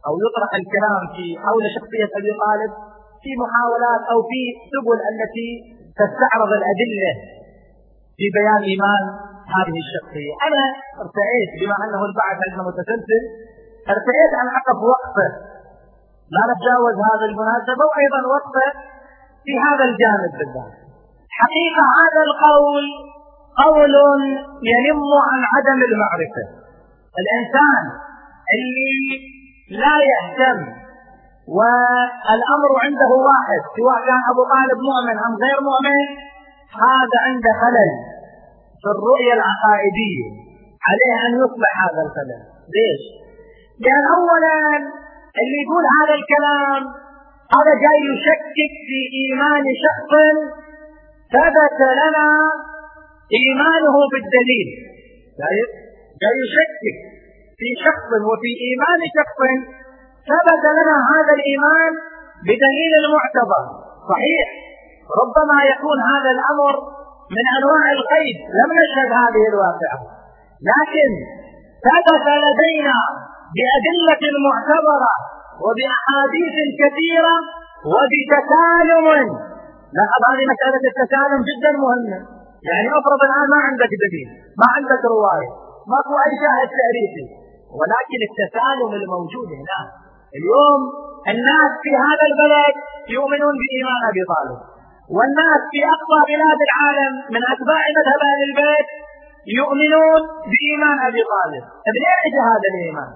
أو 0.08 0.14
يطرح 0.26 0.52
الكلام 0.62 1.02
في 1.16 1.26
حول 1.44 1.64
شخصية 1.76 2.10
أبي 2.20 2.32
طالب 2.44 2.72
في 3.24 3.32
محاولات 3.44 4.02
أو 4.14 4.20
في 4.30 4.42
سبل 4.74 5.00
التي 5.12 5.50
تستعرض 6.00 6.52
الأدلة 6.60 7.12
في 8.18 8.26
بيان 8.38 8.62
إيمان 8.72 9.04
هذه 9.56 9.78
الشخصية. 9.86 10.34
أنا 10.48 10.64
ارتأيت 11.04 11.52
بما 11.60 11.76
أنه 11.86 12.02
البعث 12.10 12.38
عندنا 12.46 12.64
متسلسل. 12.70 13.24
ارتأيت 13.92 14.34
أن 14.42 14.48
أقف 14.60 14.80
وقفة. 14.94 15.28
لا 16.36 16.44
نتجاوز 16.52 16.96
هذا 17.10 17.26
المناسبة 17.32 17.84
وأيضا 17.90 18.20
وقفة 18.36 18.68
في 19.46 19.54
هذا 19.66 19.84
الجانب 19.90 20.32
بالذات. 20.40 20.74
حقيقة 21.40 21.84
هذا 22.00 22.22
القول 22.30 22.86
قول 23.66 23.94
ينم 24.72 25.02
عن 25.30 25.42
عدم 25.54 25.80
المعرفة. 25.90 26.46
الإنسان 27.22 27.84
اللي 28.56 28.96
لا 29.84 29.96
يهتم 30.12 30.60
والأمر 31.58 32.72
عنده 32.84 33.12
واحد 33.30 33.62
سواء 33.78 33.98
كان 34.08 34.22
أبو 34.32 34.42
طالب 34.54 34.80
مؤمن 34.90 35.18
أم 35.28 35.34
غير 35.44 35.58
مؤمن 35.70 36.00
هذا 36.86 37.18
عنده 37.28 37.52
خلل 37.64 37.92
في 38.82 38.90
الرؤية 38.96 39.34
العقائدية. 39.40 40.28
عليه 40.88 41.16
أن 41.26 41.32
يصلح 41.44 41.72
هذا 41.84 42.02
الخلل. 42.06 42.42
ليش؟ 42.76 43.23
لأن 43.86 44.06
أولا 44.18 44.60
اللي 45.42 45.58
يقول 45.64 45.84
هذا 45.98 46.16
الكلام 46.20 46.82
هذا 47.56 47.74
جاي 47.86 48.00
يشكك 48.12 48.74
في 48.88 49.00
إيمان 49.20 49.66
شخص 49.86 50.12
ثبت 51.36 51.80
لنا 52.02 52.30
إيمانه 53.38 53.96
بالدليل. 54.12 54.70
شايف؟ 55.40 55.70
جاي 56.22 56.36
يشكك 56.44 56.98
في 57.60 57.70
شخص 57.86 58.10
وفي 58.30 58.52
إيمان 58.68 59.00
شخص 59.18 59.40
ثبت 60.30 60.64
لنا 60.78 60.96
هذا 61.14 61.34
الإيمان 61.38 61.92
بدليل 62.48 62.94
معتبر 63.16 63.64
صحيح؟ 64.12 64.48
ربما 65.22 65.58
يكون 65.72 65.98
هذا 66.14 66.32
الأمر 66.38 66.76
من 67.36 67.46
أنواع 67.58 67.86
القيد. 67.98 68.38
لم 68.60 68.70
نشهد 68.80 69.10
هذه 69.22 69.44
الواقعة. 69.52 70.00
لكن 70.70 71.10
ثبت 71.88 72.26
لدينا 72.46 72.98
بأدلة 73.56 74.24
معتبرة 74.48 75.14
وبأحاديث 75.64 76.56
كثيرة 76.82 77.36
وبتسالم 77.92 79.06
لاحظ 79.98 80.22
هذه 80.32 80.46
مسألة 80.54 80.84
التسالم 80.92 81.40
جدا 81.50 81.72
مهمة. 81.84 82.20
يعني 82.68 82.88
أفرض 83.00 83.22
الآن 83.28 83.48
ما 83.54 83.60
عندك 83.68 83.92
دليل 84.04 84.30
ما 84.62 84.68
عندك 84.76 85.02
رواية 85.16 85.52
ماكو 85.92 86.14
أي 86.26 86.34
شاهد 86.44 86.70
تأريخي. 86.80 87.26
ولكن 87.80 88.20
التسالم 88.30 88.92
الموجود 89.02 89.50
هنا. 89.60 89.80
اليوم 90.38 90.82
الناس 91.34 91.72
في 91.84 91.92
هذا 92.06 92.26
البلد 92.32 92.76
يؤمنون 93.16 93.54
بإيمان 93.62 94.02
أبي 94.10 94.24
طالب. 94.34 94.60
والناس 95.16 95.62
في 95.72 95.80
أقصى 95.96 96.20
بلاد 96.32 96.60
العالم 96.68 97.14
من 97.34 97.42
أتباع 97.54 97.84
مذهب 97.98 98.22
أهل 98.30 98.42
البيت 98.50 98.90
يؤمنون 99.60 100.22
بإيمان 100.52 100.98
أبي 101.08 101.22
طالب. 101.34 101.64
من 101.96 102.04
أين 102.24 102.36
هذا 102.50 102.68
الإيمان؟ 102.74 103.12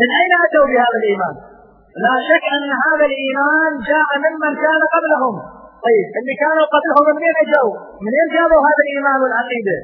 من 0.00 0.08
أين 0.20 0.32
أتوا 0.44 0.66
بهذا 0.70 0.96
الإيمان 1.02 1.34
لا 2.04 2.14
شك 2.28 2.44
أن 2.56 2.70
هذا 2.86 3.04
الإيمان 3.10 3.70
جاء 3.90 4.08
ممن 4.24 4.52
كان 4.64 4.80
قبلهم 4.94 5.34
طيب 5.86 6.08
اللي 6.18 6.34
كانوا 6.42 6.66
قبلهم 6.74 7.04
منين 7.16 7.36
اجوا؟ 7.44 7.74
منين 8.04 8.26
جابوا 8.34 8.60
هذا 8.68 8.82
الإيمان 8.86 9.16
والعقيدة؟ 9.22 9.78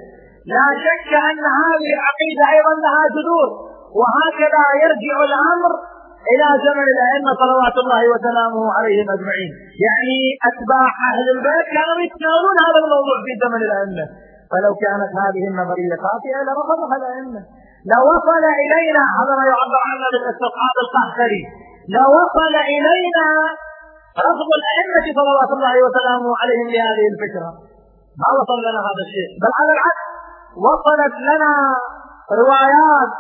لا 0.55 0.67
شك 0.85 1.11
أن 1.31 1.45
هذه 1.63 1.91
العقيدة 1.97 2.43
أيضا 2.55 2.73
لها 2.85 3.03
جذور 3.17 3.49
وهكذا 3.99 4.63
يرجع 4.83 5.17
الأمر 5.29 5.73
إلى 6.33 6.47
زمن 6.67 6.87
الأئمة 6.95 7.31
صلوات 7.43 7.77
الله 7.83 8.03
وسلامه 8.13 8.65
عليهم 8.77 9.07
أجمعين، 9.17 9.51
يعني 9.87 10.17
أتباع 10.49 10.89
أهل 11.09 11.27
البيت 11.37 11.67
كانوا 11.77 11.97
يتناولون 12.07 12.57
هذا 12.67 12.79
الموضوع 12.85 13.17
في 13.27 13.33
زمن 13.45 13.61
الأئمة، 13.69 14.05
فلو 14.51 14.73
كانت 14.85 15.11
هذه 15.23 15.43
النظرية 15.51 15.95
خاطئة 16.05 16.39
لرفضها 16.47 16.95
الأئمة. 17.01 17.41
لو 17.93 18.01
وصل 18.13 18.45
إلينا 18.65 19.03
هذا 19.19 19.33
ما 19.39 19.45
يعبر 19.53 19.81
عنه 19.91 20.07
بالاستطعاد 20.13 20.77
القهقري، 20.85 21.43
لو 21.97 22.07
وصل 22.19 22.55
إلينا 22.75 23.29
رفض 24.29 24.51
الأئمة 24.61 25.07
صلوات 25.19 25.51
الله 25.57 25.75
وسلامه 25.85 26.31
عليهم 26.41 26.69
لهذه 26.75 27.07
الفكرة. 27.13 27.51
ما 28.21 28.29
وصل 28.39 28.59
لنا 28.67 28.81
هذا 28.89 29.03
الشيء. 29.07 29.31
بل 29.43 29.53
على 29.59 29.73
العكس 29.77 30.05
وصلت 30.67 31.15
لنا 31.29 31.55
روايات 32.41 33.13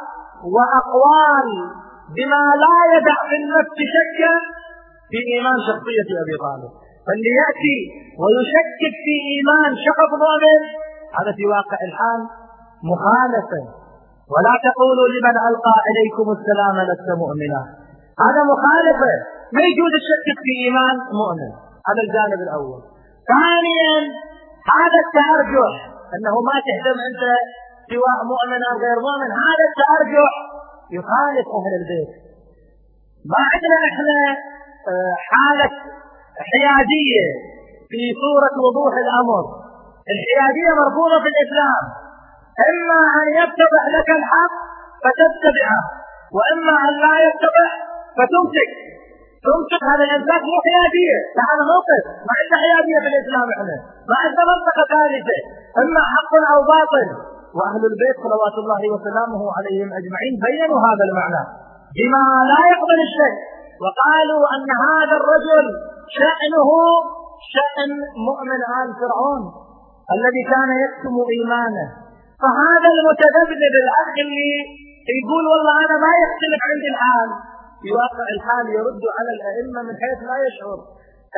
وأقوال 0.55 1.49
بما 2.17 2.43
لا 2.65 2.77
يدع 2.95 3.17
في 3.31 3.37
النفس 3.43 3.79
شكا 3.97 4.35
في 5.11 5.19
إيمان 5.33 5.57
شخصية 5.69 6.09
أبي 6.23 6.37
طالب. 6.45 6.73
فاللي 7.07 7.33
يأتي 7.43 7.79
ويشكك 8.21 8.95
في 9.05 9.15
إيمان 9.33 9.71
شخص 9.87 10.11
مؤمن 10.25 10.63
هذا 11.19 11.31
في 11.37 11.45
واقع 11.55 11.79
الحال 11.89 12.21
مخالفة. 12.91 13.84
ولا 14.33 14.55
تقولوا 14.67 15.09
لمن 15.15 15.37
ألقى 15.49 15.77
إليكم 15.89 16.27
السلام 16.37 16.77
لست 16.91 17.09
مؤمنا. 17.23 17.61
هذا 18.25 18.41
مخالفة 18.53 19.13
ما 19.55 19.63
يجوز 19.69 19.93
الشك 20.01 20.27
في 20.45 20.53
إيمان 20.65 20.97
مؤمن. 21.21 21.51
هذا 21.89 22.03
الجانب 22.07 22.41
الأول. 22.47 22.81
ثانيا 23.33 23.97
هذا 24.75 24.99
التأرجح. 25.05 25.73
أنه 26.15 26.35
ما 26.49 26.57
تهتم 26.67 26.99
أنت 27.09 27.25
سواء 27.91 28.19
مؤمن 28.33 28.61
أو 28.69 28.75
غير 28.85 28.99
مؤمن. 29.07 29.31
هذا 29.47 29.65
التأرجح 29.71 30.33
يخالف 30.97 31.47
أهل 31.59 31.73
البيت. 31.81 32.13
ما 33.31 33.41
عندنا 33.53 33.77
إحنا 33.91 34.19
آه، 34.93 35.15
حالة 35.29 35.73
حيادية 36.51 37.27
في 37.91 38.03
صورة 38.23 38.55
وضوح 38.65 38.95
الأمر. 39.05 39.45
الحيادية 40.13 40.71
مرفوضة 40.81 41.17
في 41.25 41.29
الإسلام. 41.35 42.04
إما 42.71 43.01
أن 43.21 43.29
يتضح 43.41 43.85
لك 43.97 44.09
الحق 44.19 44.55
فتتبعه 45.05 45.85
وإما 46.37 46.75
أن 46.87 46.95
لا 47.05 47.15
يتضح 47.27 47.71
فتمسك. 48.17 48.71
تمسك 49.47 49.83
هذا 49.91 50.05
الإنسان 50.09 50.41
مو 50.51 50.57
حياديه 50.67 51.17
هذا 51.49 51.63
موقف. 51.73 52.03
ما 52.27 52.33
عندنا 52.39 52.59
حياديه 52.65 52.99
في 53.05 53.09
الإسلام 53.13 53.47
إحنا. 53.55 53.77
ما 54.11 54.17
عندنا 54.25 54.45
منطقة 54.53 54.83
ثالثة. 54.93 55.39
إما 55.83 56.01
حق 56.13 56.33
أو 56.53 56.59
باطل. 56.73 57.09
وأهل 57.57 57.83
البيت 57.91 58.17
صلوات 58.25 58.57
الله 58.63 58.83
وسلامه 58.95 59.43
عليهم 59.57 59.89
أجمعين 60.01 60.35
بينوا 60.47 60.79
هذا 60.89 61.05
المعنى. 61.09 61.43
بما 61.97 62.25
لا 62.51 62.61
يقبل 62.73 62.99
الشك 63.09 63.37
وقالوا 63.83 64.43
أن 64.55 64.69
هذا 64.87 65.15
الرجل 65.21 65.67
شأنه 66.19 66.71
شأن 67.55 67.91
مؤمن 68.29 68.61
آل 68.81 68.89
فرعون. 69.01 69.43
الذي 70.15 70.43
كان 70.53 70.71
يكتم 70.85 71.15
إيمانه. 71.35 72.04
فهذا 72.45 72.89
المتذبذب 72.97 73.75
الأخ 73.85 74.11
اللي 74.25 74.53
يقول 75.19 75.45
والله 75.53 75.77
أنا 75.87 75.97
ما 76.05 76.13
يختلف 76.25 76.61
عندي 76.71 76.89
الحال. 76.95 77.31
في 77.81 77.89
واقع 78.01 78.27
الحال 78.37 78.65
يرد 78.79 79.05
على 79.17 79.31
الأئمة 79.37 79.81
من 79.87 79.95
حيث 80.03 80.19
لا 80.31 80.37
يشعر. 80.47 80.79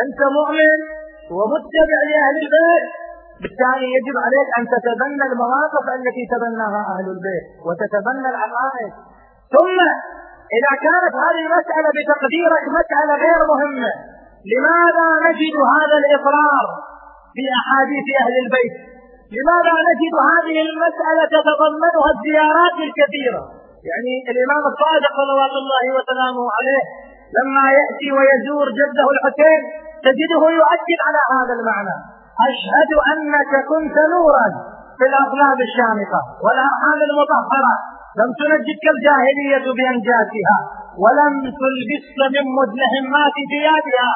أنت 0.05 0.21
مؤمن 0.39 0.79
ومتبع 1.37 1.99
لأهل 2.11 2.37
البيت 2.45 2.87
بالتالي 3.43 3.89
يجب 3.97 4.17
عليك 4.27 4.49
أن 4.59 4.65
تتبنى 4.75 5.25
المواقف 5.33 5.85
التي 5.99 6.25
تبناها 6.35 6.81
أهل 6.95 7.07
البيت 7.15 7.47
وتتبنى 7.67 8.29
العقائد 8.35 8.93
ثم 9.55 9.79
إذا 10.59 10.73
كانت 10.87 11.15
هذه 11.25 11.43
المسألة 11.49 11.89
بتقديرك 11.99 12.65
مسألة 12.79 13.13
غير 13.25 13.41
مهمة 13.53 13.93
لماذا 14.53 15.07
نجد 15.27 15.57
هذا 15.77 15.97
الإقرار 16.03 16.67
في 17.35 17.45
أحاديث 17.61 18.07
أهل 18.23 18.35
البيت؟ 18.45 18.96
لماذا 19.35 19.75
نجد 19.89 20.15
هذه 20.33 20.57
المسألة 20.67 21.23
تتضمنها 21.35 22.09
الزيارات 22.15 22.77
الكثيرة؟ 22.87 23.43
يعني 23.89 24.15
الإمام 24.33 24.63
الصادق 24.73 25.13
صلوات 25.21 25.55
الله 25.63 25.85
وسلامه 25.97 26.45
عليه 26.57 26.83
لما 27.37 27.65
يأتي 27.79 28.09
ويزور 28.17 28.67
جده 28.81 29.07
الحسين 29.15 29.61
تجده 30.07 30.43
يؤكد 30.61 30.99
على 31.07 31.21
هذا 31.35 31.53
المعنى. 31.59 31.97
أشهد 32.49 32.91
أنك 33.13 33.53
كنت 33.71 33.97
نورا 34.15 34.47
في 34.99 35.05
الأقلاب 35.11 35.59
الشامخة 35.69 36.21
والأرحام 36.45 36.99
المطهرة. 37.09 37.75
لم 38.21 38.31
تنجدك 38.41 38.85
الجاهلية 38.95 39.67
بأنجاسها 39.79 40.59
ولم 41.03 41.35
تلبسك 41.61 42.19
من 42.35 42.45
مدلهمات 42.59 43.37
ثيابها. 43.53 44.11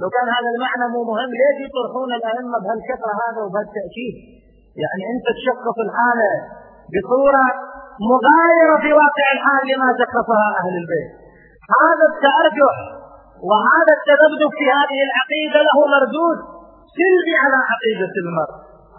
لو 0.00 0.08
كان 0.14 0.28
هذا 0.36 0.50
المعنى 0.54 0.86
مو 0.94 1.00
مهم 1.10 1.30
ليش 1.40 1.58
يطرحون 1.66 2.10
الأئمة 2.18 2.56
بهالكثرة 2.62 3.12
هذا 3.24 3.40
وبهالتأكيد؟ 3.44 4.14
يعني 4.82 5.02
أنت 5.12 5.26
تشخص 5.38 5.76
الحالة 5.86 6.30
بصورة 6.92 7.46
مغايرة 8.12 8.76
في 8.84 8.90
واقع 9.00 9.26
الحال 9.36 9.62
لما 9.70 9.88
شخصها 10.00 10.48
أهل 10.60 10.74
البيت. 10.82 11.10
هذا 11.82 12.04
التأرجح 12.12 12.76
وهذا 13.48 13.92
التذبذب 13.98 14.50
في 14.58 14.66
هذه 14.78 14.98
العقيدة 15.08 15.58
له 15.68 15.76
مردود. 15.94 16.38
سلبي 16.96 17.34
على 17.42 17.58
عقيدة 17.70 18.14
المرء. 18.22 18.54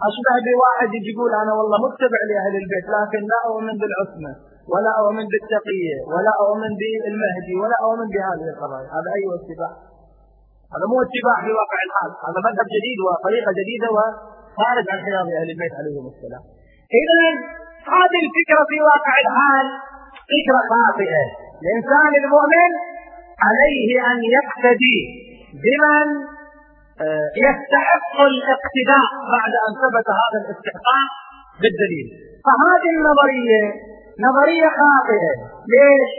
أشبه 0.08 0.36
بواحد 0.46 0.88
يجي 0.96 1.10
يقول 1.14 1.30
أنا 1.42 1.52
والله 1.58 1.78
متبع 1.86 2.20
لأهل 2.30 2.54
البيت 2.62 2.86
لكن 2.96 3.20
لا 3.32 3.38
أؤمن 3.50 3.74
بالعصمة 3.80 4.32
ولا 4.72 4.92
أؤمن 5.00 5.26
بالتقية 5.32 5.98
ولا 6.12 6.32
أؤمن 6.44 6.72
بالمهدي 6.80 7.54
ولا 7.62 7.76
أؤمن 7.84 8.06
بهذه 8.14 8.46
القضايا. 8.52 8.88
هذا 8.96 9.08
أي 9.16 9.24
اتباع. 9.38 9.72
هذا 10.74 10.84
مو 10.90 10.96
اتباع 11.06 11.36
في 11.44 11.50
واقع 11.60 11.78
الحال. 11.88 12.10
هذا 12.26 12.40
مذهب 12.46 12.66
جديد 12.76 12.98
وطريقة 13.06 13.50
جديدة 13.60 13.88
وخارج 14.58 14.84
عن 14.92 14.98
خيار 15.06 15.24
أهل 15.40 15.48
البيت 15.54 15.72
عليهم 15.80 16.04
السلام. 16.12 16.42
إذا 17.00 17.22
هذه 17.96 18.20
الفكرة 18.26 18.62
في 18.70 18.76
واقع 18.90 19.14
الحال 19.24 19.66
فكرة 20.32 20.60
خاطئة. 20.72 21.24
الإنسان 21.62 22.12
المؤمن 22.22 22.70
عليه 23.46 23.88
أن 24.10 24.18
يقتدي 24.36 25.00
بمن 25.64 26.08
آه، 27.06 27.28
يستحق 27.46 28.16
الاقتداء 28.32 29.08
بعد 29.34 29.52
أن 29.66 29.72
ثبت 29.82 30.08
هذا 30.22 30.38
الاستحقاق 30.42 31.10
بالدليل. 31.60 32.06
فهذه 32.46 32.90
النظرية 32.98 33.62
نظرية 34.26 34.68
خاطئة. 34.80 35.32
ليش؟ 35.74 36.12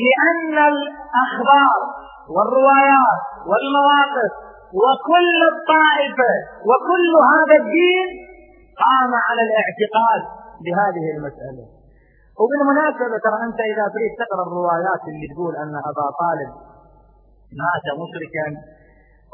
لأن 0.00 0.56
الأخبار 0.72 1.78
والروايات 2.34 3.20
والمواقف 3.48 4.47
وكل 4.82 5.38
الطائفة 5.52 6.32
وكل 6.68 7.10
هذا 7.34 7.56
الدين 7.62 8.08
قام 8.84 9.12
على 9.26 9.42
الاعتقاد 9.48 10.22
بهذه 10.64 11.04
المسألة 11.16 11.64
وبالمناسبة 12.40 13.14
ترى 13.24 13.38
أنت 13.48 13.60
إذا 13.72 13.84
تريد 13.94 14.12
تقرأ 14.22 14.42
الروايات 14.48 15.02
اللي 15.10 15.26
تقول 15.32 15.52
أن 15.62 15.74
أبا 15.90 16.06
طالب 16.22 16.50
مات 17.62 17.86
مشركا 18.02 18.46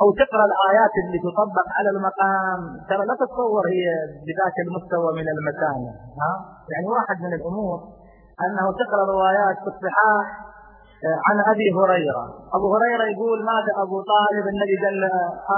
أو 0.03 0.07
تقرأ 0.23 0.44
الآيات 0.51 0.94
اللي 1.03 1.18
تطبق 1.27 1.66
على 1.79 1.90
المقام 1.94 2.61
ترى 2.90 3.03
لا 3.09 3.14
تتصور 3.23 3.64
هي 3.75 3.87
بذاك 4.27 4.57
المستوى 4.66 5.11
من 5.18 5.27
المتانة 5.35 5.90
ها؟ 6.20 6.33
يعني 6.73 6.87
واحد 6.97 7.16
من 7.25 7.33
الأمور 7.38 7.79
أنه 8.44 8.66
تقرأ 8.83 9.05
روايات 9.14 9.57
في 9.64 9.68
الصحاح 9.75 10.27
عن 11.27 11.37
أبي 11.53 11.69
هريرة. 11.79 12.25
أبو 12.57 12.67
هريرة 12.75 13.05
يقول 13.14 13.38
مات 13.51 13.67
أبو 13.85 13.97
طالب؟ 14.12 14.45
النبي 14.53 14.77
قال 14.85 15.03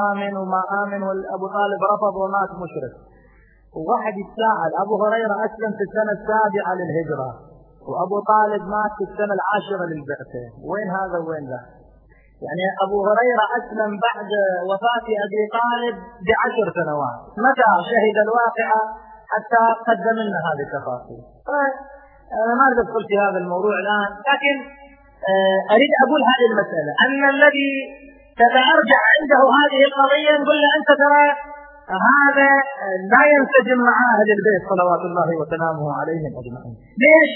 آمن 0.08 0.32
وما 0.40 0.62
آمن 0.82 1.00
وأبو 1.06 1.46
طالب 1.58 1.80
رفض 1.92 2.14
ومات 2.22 2.50
مشرك. 2.62 2.94
وواحد 3.76 4.14
يتساءل 4.22 4.70
أبو 4.84 4.94
هريرة 5.04 5.34
أسلم 5.46 5.72
في 5.78 5.84
السنة 5.88 6.12
السابعة 6.18 6.70
للهجرة 6.78 7.30
وأبو 7.88 8.16
طالب 8.32 8.62
مات 8.74 8.92
في 8.98 9.04
السنة 9.10 9.32
العاشرة 9.38 9.84
للبعثة. 9.90 10.44
وين 10.68 10.88
هذا 10.98 11.18
وين 11.28 11.44
ذا؟ 11.52 11.60
يعني 12.46 12.64
أبو 12.84 12.98
هريرة 13.08 13.44
أسلم 13.58 13.90
بعد 14.06 14.30
وفاة 14.68 15.08
أبي 15.24 15.42
طالب 15.58 15.96
بعشر 16.26 16.66
سنوات. 16.78 17.18
متى 17.46 17.68
شهد 17.90 18.16
الواقعة؟ 18.26 18.80
حتى 19.32 19.62
قدم 19.88 20.16
لنا 20.26 20.38
هذه 20.48 20.62
التفاصيل. 20.66 21.22
أنا 22.44 22.54
ما 22.60 22.66
أدخل 22.72 23.02
في 23.08 23.16
هذا 23.24 23.38
الموضوع 23.44 23.74
الآن 23.84 24.10
لكن 24.30 24.56
آه، 25.30 25.58
أريد 25.74 25.92
أقول 26.04 26.20
هذه 26.30 26.46
المسألة. 26.52 26.92
أن 27.04 27.20
الذي 27.34 27.72
تتأرجع 28.42 29.00
عنده 29.14 29.40
هذه 29.60 29.80
القضية 29.88 30.30
نقول 30.40 30.56
له 30.62 30.68
أنت 30.78 30.90
ترى 31.02 31.26
هذا 32.10 32.50
لا 33.12 33.22
ينسجم 33.34 33.78
مع 33.88 33.96
أهل 34.14 34.28
البيت 34.36 34.62
صلوات 34.72 35.02
الله 35.08 35.28
وسلامه 35.40 35.86
عليهم 36.00 36.32
أجمعين. 36.40 36.76
ليش؟ 37.04 37.32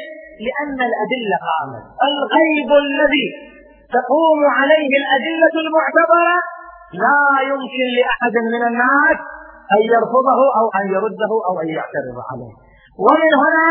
لأن 0.47 0.79
الأدلة 0.91 1.37
قامت 1.49 1.85
الغيب 2.11 2.71
الذي 2.87 3.27
تقوم 3.97 4.41
عليه 4.59 4.91
الأدلة 5.03 5.55
المعتبرة 5.65 6.37
لا 7.05 7.23
يمكن 7.51 7.87
لأحد 7.99 8.35
من 8.55 8.63
الناس 8.71 9.19
أن 9.75 9.81
يرفضه 9.95 10.41
أو 10.59 10.65
أن 10.79 10.85
يرده 10.95 11.33
أو 11.49 11.55
أن 11.63 11.69
يعترض 11.79 12.17
عليه. 12.31 12.53
ومن 13.05 13.31
هنا 13.43 13.69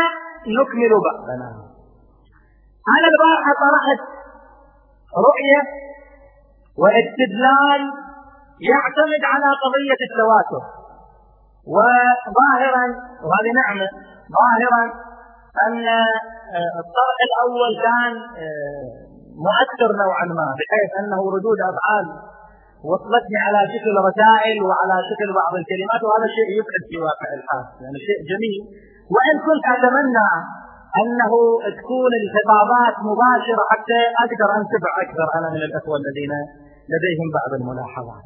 نكمل 0.56 0.92
بحثنا 1.04 1.48
أنا 2.94 3.06
البارحة 3.12 3.52
طرحت 3.64 4.00
رؤية 5.28 5.62
واستدلال 6.82 7.82
يعتمد 8.70 9.22
على 9.32 9.48
قضية 9.64 10.00
التواتر. 10.08 10.62
وظاهرا 11.74 12.84
وهذه 13.24 13.50
نعمة 13.62 13.88
ظاهرا 14.38 14.82
أن 15.66 15.76
آه، 16.56 16.72
الطرح 16.82 17.16
الأول 17.28 17.72
كان 17.86 18.12
آه، 18.44 18.88
مؤثر 19.46 19.90
نوعا 20.02 20.26
ما 20.38 20.48
بحيث 20.58 20.90
أنه 21.00 21.20
ردود 21.36 21.58
أفعال 21.70 22.06
وصلتني 22.88 23.38
على 23.46 23.60
شكل 23.72 23.94
رسائل 24.08 24.56
وعلى 24.68 24.96
شكل 25.10 25.28
بعض 25.40 25.52
الكلمات 25.60 26.00
وهذا 26.06 26.26
شيء 26.36 26.48
يفعل 26.60 26.82
في 26.88 26.96
واقع 27.06 27.28
الحال 27.38 27.64
يعني 27.82 27.98
شيء 28.08 28.18
جميل. 28.30 28.60
وإن 29.14 29.34
كنت 29.46 29.64
أتمنى 29.74 30.28
أنه 31.02 31.32
تكون 31.78 32.12
الخطابات 32.22 32.94
مباشرة 33.10 33.62
حتى 33.72 34.00
أقدر 34.24 34.48
أنتفع 34.60 34.92
أكثر 35.04 35.26
أنا 35.38 35.48
من 35.54 35.62
الأخوة 35.68 35.96
الذين 36.02 36.32
لديهم 36.92 37.28
بعض 37.38 37.50
الملاحظات. 37.60 38.24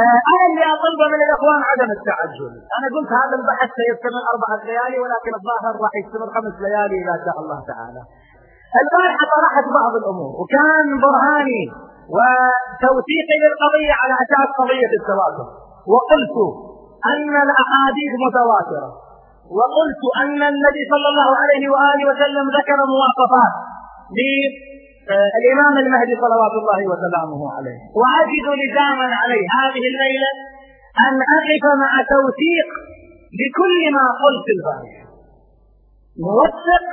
آه، 0.00 0.18
أنا 0.32 0.44
اللي 0.50 0.64
أطلبه 0.74 1.06
من 1.14 1.20
الإخوان 1.26 1.60
عدم 1.70 1.90
التعجل. 1.98 2.52
أنا 2.76 2.86
قلت 2.94 3.10
هذا 3.20 3.34
البحث 3.40 3.68
سيستمر 3.80 4.22
أربعة 4.32 4.60
ليالي 4.68 4.98
ولكن 5.04 5.32
الظاهر 5.40 5.72
راح 5.84 5.94
يستمر 6.00 6.28
خمس 6.36 6.54
ليالي 6.64 6.96
إذا 7.04 7.14
شاء 7.26 7.36
الله 7.42 7.58
تعالى. 7.72 8.02
البارحة 8.82 9.24
طرحت 9.36 9.66
بعض 9.78 9.92
الأمور 10.00 10.30
وكان 10.40 10.86
برهاني 11.04 11.62
وتوثيقي 12.16 13.36
للقضية 13.42 13.94
على 14.00 14.14
أساس 14.24 14.48
قضية 14.60 14.92
التواتر 14.98 15.48
وقلت 15.92 16.36
أن 17.12 17.32
الأحاديث 17.46 18.12
متواترة. 18.26 18.90
وقلت 19.58 20.02
أن 20.22 20.40
النبي 20.52 20.82
صلى 20.92 21.08
الله 21.12 21.30
عليه 21.42 21.64
وآله 21.72 22.02
وسلم 22.10 22.46
ذكر 22.58 22.78
مواصفات. 22.94 23.54
الإمام 25.40 25.74
المهدي 25.82 26.14
صلوات 26.24 26.54
الله 26.60 26.80
وسلامه 26.90 27.40
عليه. 27.56 27.78
وأجد 28.00 28.46
لزاما 28.62 29.06
علي 29.20 29.42
هذه 29.58 29.84
الليلة 29.92 30.30
أن 31.06 31.16
أقف 31.38 31.64
مع 31.82 31.92
توثيق 32.14 32.68
لكل 33.40 33.80
ما 33.96 34.06
قلت 34.24 34.46
البارحة. 34.56 35.06
موثق 36.26 36.84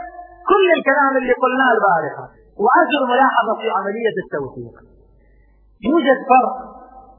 كل 0.52 0.68
الكلام 0.78 1.14
اللي 1.22 1.34
قلناه 1.44 1.70
البارحة. 1.78 2.26
وأجر 2.64 3.02
ملاحظة 3.14 3.54
في 3.62 3.68
عملية 3.78 4.16
التوثيق. 4.24 4.76
يوجد 5.90 6.20
فرق. 6.32 6.56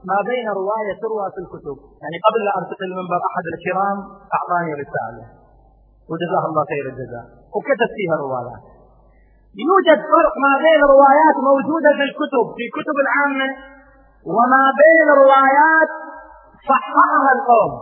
ما 0.09 0.17
بين 0.29 0.45
رواية 0.61 0.93
تروى 1.03 1.25
في 1.33 1.39
الكتب. 1.43 1.77
يعني 2.01 2.17
قبل 2.25 2.39
لا 2.45 2.51
أرتقي 2.59 2.85
المنبر 2.89 3.19
أحد 3.29 3.45
الكرام 3.53 3.97
أعطاني 4.35 4.71
رسالة. 4.83 5.25
وجزاه 6.09 6.43
الله 6.49 6.63
خير 6.71 6.85
الجزاء. 6.91 7.25
وكتب 7.55 7.89
فيها 7.97 8.15
روايات 8.25 8.63
يوجد 9.67 9.99
فرق 10.13 10.33
ما 10.45 10.53
بين 10.65 10.81
روايات 10.95 11.35
موجودة 11.49 11.89
في 11.97 12.03
الكتب 12.09 12.45
في 12.57 12.65
كتب 12.77 12.97
العامة 13.05 13.49
وما 14.35 14.63
بين 14.81 15.07
روايات 15.21 15.91
صححها 16.69 17.29
القوم. 17.37 17.73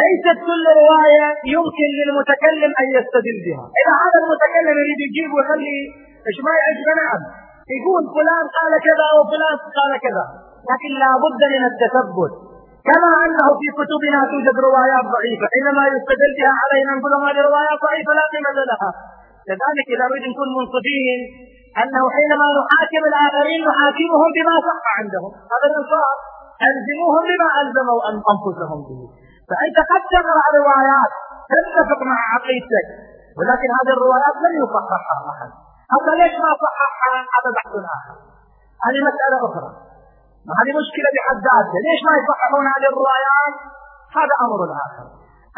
ليست 0.00 0.38
كل 0.48 0.64
رواية 0.82 1.28
يمكن 1.54 1.88
للمتكلم 1.98 2.70
أن 2.80 2.86
يستدل 2.98 3.36
بها. 3.46 3.64
إذا 3.80 3.94
هذا 4.04 4.18
المتكلم 4.22 4.74
يريد 4.82 5.00
يجيب 5.06 5.30
ويخلي 5.34 5.78
إيش 6.26 6.36
ما 6.46 6.52
يعجبه 6.60 6.92
نعم 7.02 7.22
يقول 7.76 8.02
فلان 8.16 8.44
قال 8.56 8.72
كذا 8.88 9.06
وفلان 9.18 9.56
قال 9.78 9.92
كذا. 10.06 10.26
لكن 10.70 10.90
لا 11.02 11.10
بد 11.24 11.42
من 11.54 11.62
التثبت. 11.70 12.32
كما 12.88 13.10
أنه 13.24 13.46
في 13.60 13.68
كتبنا 13.78 14.20
توجد 14.30 14.56
روايات 14.68 15.04
ضعيفة. 15.16 15.46
حينما 15.54 15.82
يستدل 15.94 16.32
بها 16.38 16.54
علينا 16.62 16.90
نقول 16.96 17.12
هذه 17.26 17.40
روايات 17.50 17.78
ضعيفة 17.86 18.10
لا 18.18 18.24
قيمة 18.32 18.60
لها. 18.70 18.90
كذلك 19.48 19.86
إذا 19.94 20.04
نريد 20.10 20.24
نكون 20.32 20.48
منصفين 20.58 21.20
أنه 21.82 22.02
حينما 22.16 22.46
نحاكم 22.58 23.02
الآخرين 23.10 23.60
نحاكمهم 23.68 24.30
بما 24.36 24.54
صح 24.68 24.84
عندهم. 25.00 25.32
هذا 25.52 25.66
الإنصاف. 25.70 26.16
ألزموهم 26.68 27.22
بما 27.30 27.48
ألزموا 27.60 27.98
أنفسهم 28.10 28.78
به. 28.88 29.00
فأنت 29.48 29.78
قد 29.90 30.02
تقرأ 30.14 30.44
روايات 30.60 31.12
تتفق 31.52 32.00
مع 32.10 32.18
عقيدتك. 32.34 32.88
ولكن 33.38 33.68
هذه 33.78 33.92
الروايات 33.96 34.36
لم 34.44 34.54
يصححها 34.62 35.18
أحد. 35.32 35.50
هذا 35.94 36.12
ليش 36.20 36.34
ما 36.44 36.50
صححها؟ 36.64 37.16
هذا 37.34 37.50
بحث 37.56 37.72
آخر. 37.96 38.16
هذه 38.84 39.00
مسألة 39.08 39.38
أخرى 40.44 40.54
هذه 40.60 40.72
مشكلة 40.80 41.08
بحد 41.16 41.38
ذاتها. 41.46 41.78
ليش 41.86 42.00
ما 42.08 42.12
يصححون 42.20 42.64
هذه 42.74 42.86
الروايات؟ 42.92 43.54
هذا 44.18 44.34
أمر 44.44 44.60
آخر. 44.86 45.06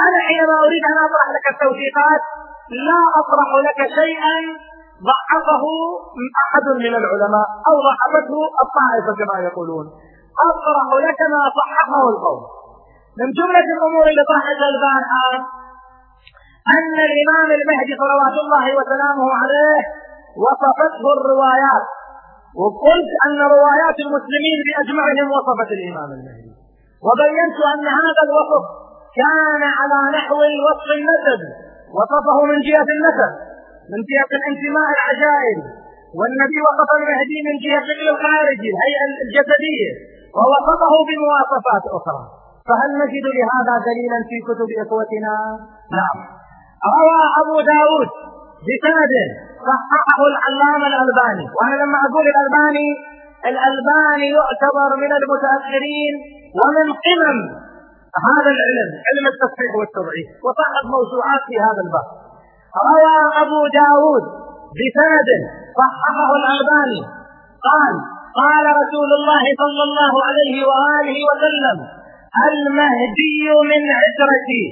أنا 0.07 0.18
حينما 0.27 0.55
أريد 0.66 0.83
أن 0.90 0.99
أطرح 1.07 1.27
لك 1.37 1.46
التوثيقات 1.55 2.22
لا 2.88 3.01
أطرح 3.20 3.51
لك 3.66 3.81
شيئا 4.01 4.37
ضعفه 5.11 5.64
أحد 6.42 6.66
من 6.85 6.92
العلماء 7.01 7.46
أو 7.68 7.75
ضعفته 7.88 8.38
الطائفة 8.64 9.11
كما 9.20 9.37
يقولون. 9.49 9.87
أطرح 10.51 10.88
لك 11.07 11.20
ما 11.35 11.42
صححه 11.59 12.03
القوم. 12.12 12.42
من 13.20 13.29
جملة 13.38 13.66
الأمور 13.77 14.05
اللي 14.11 14.25
طرحتها 14.31 14.68
البارحة 14.75 15.27
أن 16.77 16.96
الإمام 17.09 17.49
المهدي 17.59 17.92
صلوات 18.03 18.37
الله 18.44 18.64
وسلامه 18.79 19.29
عليه 19.40 19.79
وصفته 20.42 21.05
الروايات. 21.16 21.87
وقلت 22.62 23.11
أن 23.27 23.38
روايات 23.57 23.97
المسلمين 24.07 24.59
بأجمعهم 24.66 25.27
وصفت 25.37 25.71
الإمام 25.77 26.09
المهدي. 26.16 26.53
وبينت 27.07 27.59
أن 27.73 27.85
هذا 28.01 28.23
الوصف 28.29 28.64
كان 29.21 29.62
على 29.79 29.99
نحو 30.19 30.37
الوصف 30.53 30.88
النسبي 30.99 31.51
وصفه 31.97 32.38
من 32.51 32.59
جهة 32.69 32.88
النسب 32.97 33.33
من 33.92 34.01
جهة 34.11 34.31
الانتماء 34.38 34.87
العجائب. 34.97 35.59
والنبي 36.19 36.59
وصف 36.69 36.90
المهدي 37.01 37.38
من 37.49 37.55
جهة 37.64 37.88
الخارجي 38.11 38.69
الهيئة 38.75 39.05
الجسدية 39.27 39.92
ووصفه 40.37 40.92
بمواصفات 41.09 41.85
أخرى. 41.99 42.23
فهل 42.69 42.90
نجد 43.03 43.27
لهذا 43.38 43.75
دليلا 43.88 44.19
في 44.29 44.37
كتب 44.49 44.69
إخوتنا؟ 44.83 45.35
نعم. 45.99 46.19
روى 46.97 47.21
أبو 47.40 47.57
داود 47.73 48.11
بسند 48.68 49.12
صححه 49.68 50.20
العلامة 50.33 50.87
الألباني. 50.92 51.46
وأنا 51.57 51.76
لما 51.83 51.98
أقول 52.07 52.24
الألباني 52.33 52.88
الألباني 53.50 54.26
يعتبر 54.38 54.90
من 55.02 55.11
المتأخرين 55.20 56.14
ومن 56.61 56.87
قمم 57.07 57.38
هذا 58.29 58.50
العلم 58.57 58.90
علم 59.07 59.24
التصحيح 59.33 59.70
والتضعيف. 59.79 60.29
وصحت 60.46 60.85
موسوعات 60.94 61.42
في 61.48 61.57
هذا 61.66 61.81
الباب. 61.87 62.09
روى 62.87 63.18
أبو 63.42 63.61
داود 63.81 64.24
بسند 64.79 65.29
صححه 65.81 66.31
الألباني. 66.40 67.00
قال 67.68 67.94
قال 68.40 68.64
رسول 68.83 69.11
الله 69.18 69.44
صلى 69.62 69.83
الله 69.88 70.14
عليه 70.29 70.57
وآله 70.70 71.18
وسلم 71.29 71.79
المهدي 72.50 73.42
من 73.70 73.83
عشرتي 74.00 74.64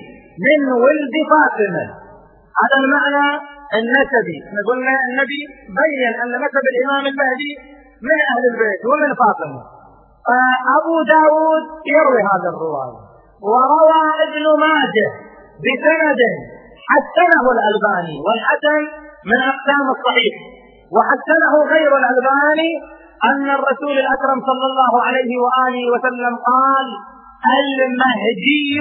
من 0.47 0.61
ولد 0.85 1.15
فاطمة. 1.33 2.04
هذا 2.61 2.77
المعنى 2.83 3.27
النسبي 3.81 4.37
إحنا 4.47 4.61
قلنا 4.69 4.93
النبي 5.09 5.41
بين 5.81 6.03
أن 6.23 6.29
نسب 6.45 6.65
الإمام 6.73 7.05
المهدي 7.13 7.53
من 8.09 8.19
أهل 8.33 8.43
البيت 8.51 8.81
ومن 8.91 9.11
فاطمة. 9.23 9.61
فأبو 10.27 10.97
داود 11.15 11.65
يروي 11.95 12.23
هذا 12.33 12.49
الرواية. 12.55 12.99
وروى 13.51 14.03
ابن 14.27 14.45
ماجه 14.65 15.09
بسند 15.65 16.21
حسنه 16.91 17.45
الألباني 17.57 18.17
والحسن 18.27 18.81
من 19.31 19.39
أقسام 19.53 19.87
الصحيح. 19.97 20.35
وحسنه 20.95 21.53
غير 21.75 21.91
الألباني 22.01 22.71
أن 23.31 23.47
الرسول 23.59 23.95
الأكرم 24.05 24.39
صلى 24.49 24.67
الله 24.71 24.93
عليه 25.07 25.31
وآله 25.45 25.83
وسلم 25.95 26.35
قال 26.51 26.87
المهدي 27.55 28.75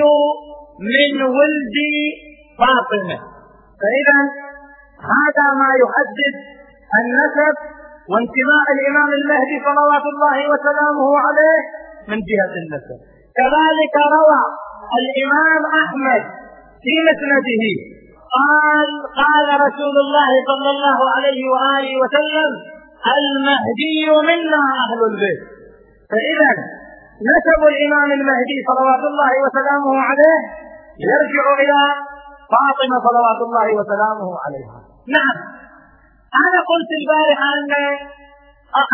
من 0.96 1.12
ولد 1.38 1.78
فاطمة. 2.60 3.33
فإذا 3.84 4.20
هذا 5.14 5.48
ما 5.62 5.70
يحدد 5.84 6.34
النسب 7.02 7.56
وانتماء 8.12 8.66
الإمام 8.76 9.10
المهدي 9.20 9.58
صلوات 9.68 10.06
الله 10.14 10.38
وسلامه 10.52 11.08
عليه 11.26 11.62
من 12.12 12.20
جهة 12.30 12.54
النسب. 12.62 12.98
كذلك 13.40 13.96
روى 14.18 14.42
الإمام 15.02 15.62
أحمد 15.84 16.24
في 16.84 16.94
مسنده 17.08 17.64
قال 18.38 18.90
قال 19.22 19.48
رسول 19.68 19.96
الله 20.06 20.32
صلى 20.50 20.70
الله 20.76 21.00
عليه 21.16 21.42
وآله 21.54 21.94
وسلم 22.04 22.50
المهدي 23.20 23.98
منا 24.30 24.64
أهل 24.84 25.00
البيت. 25.12 25.42
فإذا 26.12 26.52
نسب 27.30 27.62
الإمام 27.74 28.10
المهدي 28.20 28.58
صلوات 28.70 29.04
الله 29.12 29.32
وسلامه 29.44 29.94
عليه 30.10 30.40
يرجع 31.10 31.46
إلى 31.64 31.82
فاطمة 32.54 32.96
صلوات 33.08 33.40
الله 33.48 33.68
وسلامه 33.80 34.30
عليها. 34.44 34.78
نعم. 35.18 35.36
أنا 36.46 36.60
قلت 36.72 36.92
البارحة 37.00 37.48
أن 37.60 37.72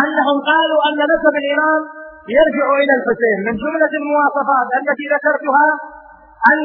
أنهم 0.04 0.38
قالوا 0.52 0.80
أن 0.88 0.94
نسب 1.12 1.34
الإمام 1.44 1.82
يرجع 2.38 2.68
إلى 2.82 2.94
الحسين 3.00 3.38
من 3.48 3.54
جملة 3.64 3.94
المواصفات 4.02 4.68
التي 4.80 5.06
ذكرتها 5.14 5.68
أن 6.52 6.60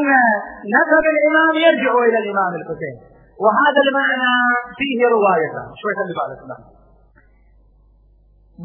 نسب 0.76 1.04
الإمام 1.14 1.54
يرجع 1.66 1.92
إلى 2.08 2.18
الإمام 2.22 2.52
الحسين. 2.60 2.96
وهذا 3.44 3.80
المعنى 3.86 4.34
فيه 4.78 4.98
روايتان 5.16 5.68
شوي 5.80 5.92
خلي 5.98 6.14
بالك 6.18 6.42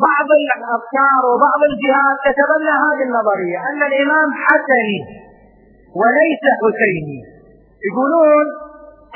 بعض 0.07 0.29
الأفكار 0.41 1.21
وبعض 1.31 1.61
الجهات 1.71 2.17
تتبنى 2.25 2.73
هذه 2.85 3.03
النظرية 3.09 3.59
أن 3.69 3.81
الإمام 3.89 4.29
حسني 4.45 4.97
وليس 5.99 6.43
حسيني. 6.61 7.38
يقولون 7.87 8.45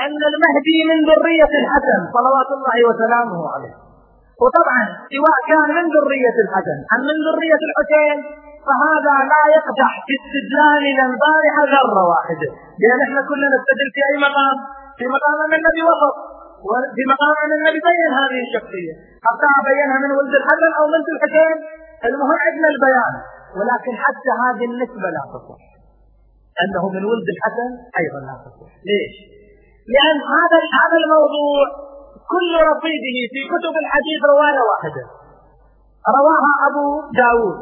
أن 0.05 0.19
المهدي 0.31 0.77
من 0.89 0.97
ذرية 1.09 1.53
الحسن 1.61 1.99
صلوات 2.17 2.49
الله 2.57 2.77
وسلامه 2.89 3.39
عليه. 3.53 3.75
وطبعا 4.41 4.81
سواء 5.13 5.37
كان 5.51 5.69
من 5.77 5.85
ذرية 5.95 6.37
الحسن 6.45 6.77
أم 6.93 7.01
من 7.09 7.17
ذرية 7.27 7.61
الحسين 7.69 8.17
فهذا 8.67 9.15
لا 9.33 9.43
يقدح 9.57 9.91
في 10.05 10.13
استدلالنا 10.19 11.03
البارحة 11.11 11.61
ذرة 11.73 12.03
واحدة. 12.13 12.49
لأن 12.81 12.99
إحنا 13.07 13.21
كلنا 13.29 13.47
نستدل 13.55 13.89
في 13.95 14.01
أي 14.09 14.15
مقام؟ 14.25 14.57
في 14.97 15.05
مقام 15.15 15.37
أن 15.45 15.53
النبي 15.59 15.81
وصف 15.89 16.15
وفي 16.67 17.03
مقام 17.13 17.35
أن 17.43 17.51
النبي 17.59 17.79
بين 17.89 18.01
هذه 18.19 18.39
الشخصية. 18.45 18.93
حتى 19.25 19.47
بينها 19.69 19.97
من 20.03 20.11
ولد 20.17 20.33
الحسن 20.41 20.71
أو 20.79 20.83
ولد 20.93 21.07
الحسين. 21.15 21.57
المهم 22.07 22.39
عندنا 22.45 22.69
البيان 22.75 23.13
ولكن 23.57 23.93
حتى 24.05 24.31
هذه 24.43 24.65
النسبة 24.71 25.07
لا 25.15 25.23
تصح. 25.33 25.72
أنه 26.61 26.83
من 26.95 27.03
ولد 27.11 27.27
الحسن 27.35 27.69
أيضا 28.01 28.19
لا 28.27 28.35
تصح 28.43 28.71
ليش؟ 28.89 29.13
لأن 29.93 30.17
هذا 30.35 30.57
هذا 30.79 30.97
الموضوع 31.03 31.61
كل 32.33 32.51
رصيده 32.71 33.17
في 33.33 33.41
كتب 33.53 33.73
الحديث 33.83 34.19
رواية 34.33 34.61
واحدة 34.71 35.03
رواها 36.17 36.51
أبو 36.67 36.85
داود. 37.21 37.57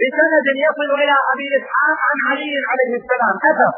بسند 0.00 0.46
يصل 0.66 0.90
إلى 1.02 1.16
أبي 1.32 1.46
إسحاق 1.58 1.98
عن 2.08 2.18
علي 2.28 2.52
عليه 2.70 2.92
السلام. 3.00 3.34
أثر 3.50 3.72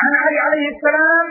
عن 0.00 0.12
علي 0.22 0.38
عليه 0.46 0.66
السلام 0.74 1.26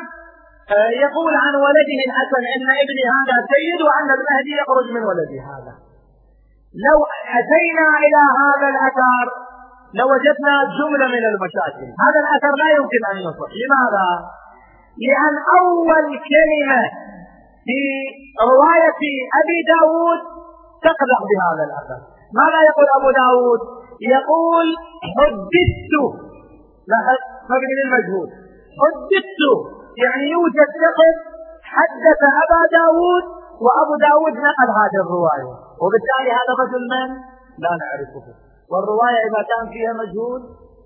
آه، 0.75 0.91
يقول 1.05 1.33
عن 1.45 1.53
ولده 1.65 1.99
الحسن 2.07 2.43
إن 2.55 2.67
ابني 2.83 3.03
هذا 3.15 3.35
سيد 3.51 3.79
وأن 3.87 4.09
المهدي 4.17 4.53
يخرج 4.61 4.87
من 4.95 5.03
ولدي 5.09 5.39
هذا. 5.51 5.73
لو 6.87 6.99
أتينا 7.39 7.87
إلى 8.05 8.21
هذا 8.41 8.67
الاثر 8.73 9.25
لوجدنا 9.99 10.53
جملة 10.77 11.07
من 11.15 11.23
المشاكل. 11.31 11.87
هذا 12.03 12.19
الأثر 12.23 12.53
لا 12.61 12.69
يمكن 12.77 13.01
أن 13.11 13.17
يصح 13.25 13.51
لماذا؟ 13.61 14.07
لأن 15.05 15.35
أول 15.59 16.05
كلمة 16.31 16.81
في 17.65 17.79
رواية 18.51 19.01
أبي 19.39 19.57
داود 19.73 20.19
تقدح 20.85 21.19
بهذا 21.29 21.63
الأثر. 21.69 21.99
ماذا 22.39 22.59
يقول 22.69 22.87
أبو 22.97 23.09
داود؟ 23.21 23.61
يقول 24.15 24.67
حدثت 25.15 25.93
مبني 27.51 27.73
للمجهول 27.79 28.29
حدثت 28.81 29.41
يعني 30.03 30.25
يوجد 30.35 30.69
شخص 30.83 31.17
حدث 31.73 32.21
أبا 32.43 32.61
داود 32.79 33.23
وأبو 33.65 33.93
داود 34.07 34.33
نقل 34.47 34.69
هذه 34.81 34.97
الرواية. 35.05 35.47
وبالتالي 35.81 36.31
هذا 36.39 36.53
رجل 36.61 36.83
من؟ 36.93 37.09
لا 37.63 37.71
نعرفه. 37.81 38.25
والرواية 38.71 39.19
إذا 39.27 39.41
كان 39.51 39.63
فيها 39.73 39.93
مجهول 40.01 40.41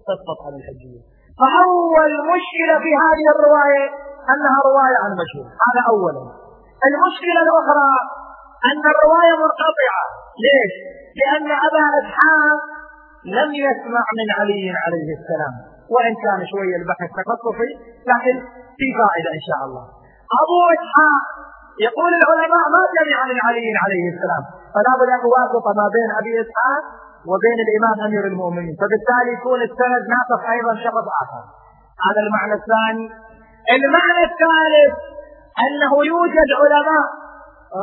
تسقط 0.10 0.40
عن 0.46 0.54
الحجية 0.60 1.02
فأول 1.40 2.12
مشكلة 2.34 2.76
في 2.84 2.92
هذه 3.04 3.26
الرواية 3.36 3.86
أنها 4.32 4.58
رواية 4.70 4.98
عن 5.04 5.12
مجهول. 5.22 5.48
هذا 5.66 5.82
أولا. 5.94 6.24
المشكلة 6.88 7.40
الأخرى 7.46 7.92
أن 8.70 8.84
الرواية 8.94 9.34
منقطعة 9.44 10.04
ليش؟ 10.44 10.74
لأن 11.20 11.48
أبا 11.68 11.86
إسحاق 12.02 12.62
لم 13.38 13.50
يسمع 13.66 14.06
من 14.20 14.28
علي 14.40 14.64
عليه 14.84 15.10
السلام. 15.20 15.54
وإن 15.94 16.14
كان 16.24 16.40
شوية 16.52 16.76
البحث 16.82 17.10
تخصصي 17.20 17.72
لكن 18.12 18.36
في 18.80 18.88
فائدة 19.00 19.30
إن 19.38 19.44
شاء 19.50 19.62
الله. 19.68 19.84
أبو 20.42 20.58
إسحاق 20.76 21.24
يقول 21.88 22.12
العلماء 22.20 22.66
ما 22.76 22.82
سمع 22.96 23.20
من 23.32 23.38
علي 23.48 23.68
عليه 23.84 24.06
السلام. 24.14 24.44
فلا 24.74 24.92
بد 25.00 25.10
أن 25.16 25.22
ما 25.80 25.88
بين 25.96 26.10
أبي 26.20 26.34
إسحاق 26.44 26.84
وبين 27.32 27.60
الإمام 27.66 27.98
أمير 28.08 28.24
المؤمنين. 28.32 28.76
فبالتالي 28.82 29.32
يكون 29.38 29.60
السند 29.70 30.04
ناقص 30.16 30.42
أيضا 30.56 30.74
شخص 30.86 31.06
آخر. 31.24 31.44
هذا 32.08 32.22
المعنى 32.26 32.54
الثاني. 32.62 33.08
المعنى 33.78 34.24
الثالث 34.30 34.94
أنه 35.66 35.92
يوجد 36.12 36.50
علماء 36.62 37.08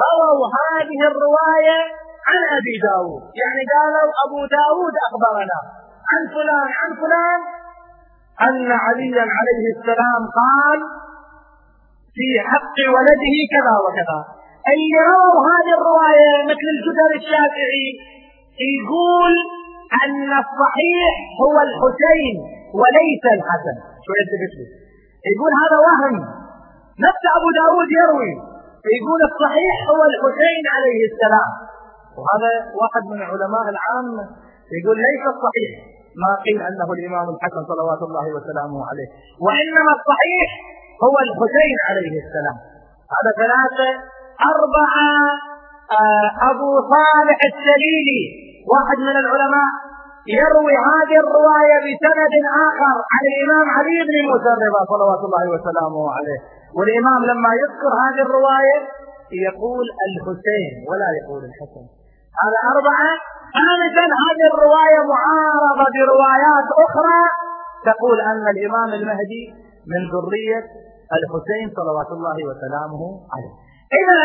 رووا 0.05 0.45
هذه 0.61 1.01
الرواية 1.11 1.79
عن 2.29 2.41
أبي 2.59 2.75
داود. 2.89 3.23
يعني 3.41 3.63
قالوا 3.75 4.13
أبو 4.25 4.39
داود 4.59 4.95
أخبرنا 5.09 5.59
عن 6.11 6.23
فلان 6.35 6.69
عن 6.81 6.91
فلان. 7.03 7.41
أن 8.47 8.73
عليا 8.85 9.27
عليه 9.37 9.65
السلام 9.77 10.23
قال 10.41 10.81
في 12.17 12.27
حق 12.51 12.77
ولده 12.95 13.37
كذا 13.55 13.75
وكذا. 13.85 14.19
اللي 14.73 14.99
رووا 15.11 15.41
هذه 15.51 15.73
الرواية 15.79 16.33
مثل 16.51 16.67
الجدر 16.75 17.11
الشافعي 17.21 17.89
يقول 18.75 19.35
أن 20.05 20.31
الصحيح 20.45 21.13
هو 21.43 21.57
الحسين 21.69 22.35
وليس 22.81 23.25
الحسن. 23.37 23.77
شو 24.05 24.11
يلتفت 24.19 24.55
يقول 25.31 25.53
هذا 25.63 25.79
وهم. 25.87 26.17
نفس 27.07 27.23
أبو 27.37 27.49
داود 27.61 27.89
يروي 28.01 28.33
يقول 28.97 29.21
الصحيح 29.31 29.75
هو 29.93 30.01
الحسين 30.11 30.65
عليه 30.75 31.01
السلام. 31.11 31.51
وهذا 32.19 32.51
واحد 32.81 33.03
من 33.13 33.21
علماء 33.31 33.65
العامة 33.75 34.25
يقول 34.77 34.97
ليس 35.07 35.25
الصحيح 35.35 35.71
ما 36.23 36.31
قيل 36.45 36.59
أنه 36.69 36.89
الإمام 36.97 37.27
الحسن 37.35 37.63
صلوات 37.73 38.03
الله 38.09 38.27
وسلامه 38.37 38.81
عليه 38.91 39.09
وإنما 39.45 39.93
الصحيح 39.99 40.49
هو 41.05 41.17
الحسين 41.27 41.77
عليه 41.89 42.15
السلام. 42.25 42.57
هذا 43.17 43.31
ثلاثة 43.43 43.89
أربعة 44.53 45.11
آه، 46.01 46.29
أبو 46.51 46.71
صالح 46.95 47.39
السليلي. 47.53 48.46
واحد 48.73 48.99
من 49.09 49.17
العلماء 49.23 49.71
يروي 50.41 50.75
هذه 50.91 51.17
الرواية 51.25 51.77
بسند 51.87 52.35
آخر 52.69 52.97
عن 53.15 53.23
الإمام 53.33 53.67
علي 53.77 53.99
بن 54.09 54.17
موسى 54.29 54.51
الرضا 54.57 54.81
صلوات 54.93 55.23
الله 55.27 55.45
وسلامه 55.55 56.05
عليه. 56.17 56.41
والإمام 56.77 57.21
لما 57.31 57.51
يذكر 57.63 57.93
هذه 58.05 58.23
الرواية 58.27 58.79
يقول 59.49 59.87
الحسين 60.09 60.73
ولا 60.89 61.09
يقول 61.19 61.41
الحسن. 61.51 61.85
هذا 62.43 62.59
أربعة. 62.73 63.11
خامسا 63.59 64.05
هذه 64.25 64.47
الرواية 64.53 65.01
معارضة 65.13 65.87
بروايات 65.97 66.69
أخرى. 66.87 67.21
تقول 67.91 68.19
أن 68.31 68.45
الإمام 68.55 68.91
المهدي 68.99 69.45
من 69.93 70.01
ذرية 70.15 70.65
الحسين 71.19 71.67
صلوات 71.79 72.11
الله 72.17 72.37
وسلامه 72.49 73.03
عليه. 73.33 73.55
إذا 74.01 74.21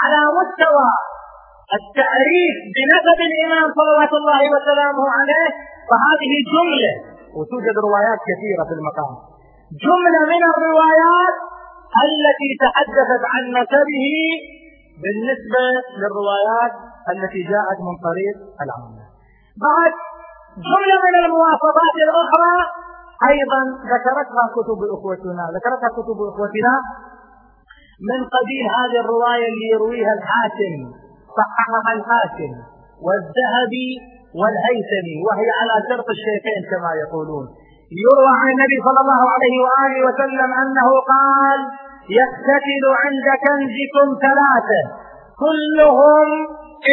على 0.00 0.20
مستوى 0.38 0.90
التعريف 1.74 2.54
بنسب 2.76 3.18
الإمام 3.28 3.66
صلوات 3.80 4.12
الله 4.20 4.42
وسلامه 4.54 5.04
عليه 5.18 5.48
فهذه 5.88 6.32
جملة. 6.54 6.92
وتوجد 7.36 7.76
روايات 7.88 8.20
كثيرة 8.30 8.62
في 8.68 8.74
المقام. 8.78 9.14
جملة 9.86 10.20
من 10.32 10.42
الروايات 10.52 11.36
التي 12.06 12.50
تحدثت 12.64 13.22
عن 13.32 13.42
نسبه 13.58 14.06
بالنسبة 15.02 15.64
للروايات 16.00 16.72
التي 17.12 17.40
جاءت 17.52 17.78
من 17.86 17.94
طريق 18.08 18.36
العامة. 18.64 19.04
بعد 19.66 19.92
جملة 20.70 20.96
من 21.06 21.14
المواصفات 21.24 21.96
الأخرى 22.06 22.54
أيضا 23.32 23.60
ذكرتها 23.92 24.44
كتب 24.56 24.80
أخوتنا 24.96 25.44
ذكرتها 25.56 25.90
كتب 25.98 26.18
أخوتنا 26.30 26.74
من 28.08 28.20
قبيل 28.36 28.64
هذه 28.78 28.98
الرواية 29.04 29.46
اللي 29.52 29.66
يرويها 29.74 30.12
الحاكم. 30.18 31.05
صححها 31.38 31.90
الحاكم 31.96 32.52
والذهبي 33.06 33.90
والهيثمي 34.40 35.16
وهي 35.26 35.48
على 35.60 35.74
شرط 35.88 36.08
الشيخين 36.16 36.60
كما 36.70 36.90
يقولون. 37.02 37.46
يروى 38.04 38.32
عن 38.40 38.48
النبي 38.54 38.78
صلى 38.86 39.00
الله 39.04 39.22
عليه 39.34 39.56
وآله 39.66 39.98
وسلم 40.08 40.50
أنه 40.62 40.88
قال 41.12 41.60
يقتتل 42.20 42.84
عند 43.02 43.26
كنزكم 43.44 44.06
ثلاثة 44.26 44.80
كلهم 45.44 46.28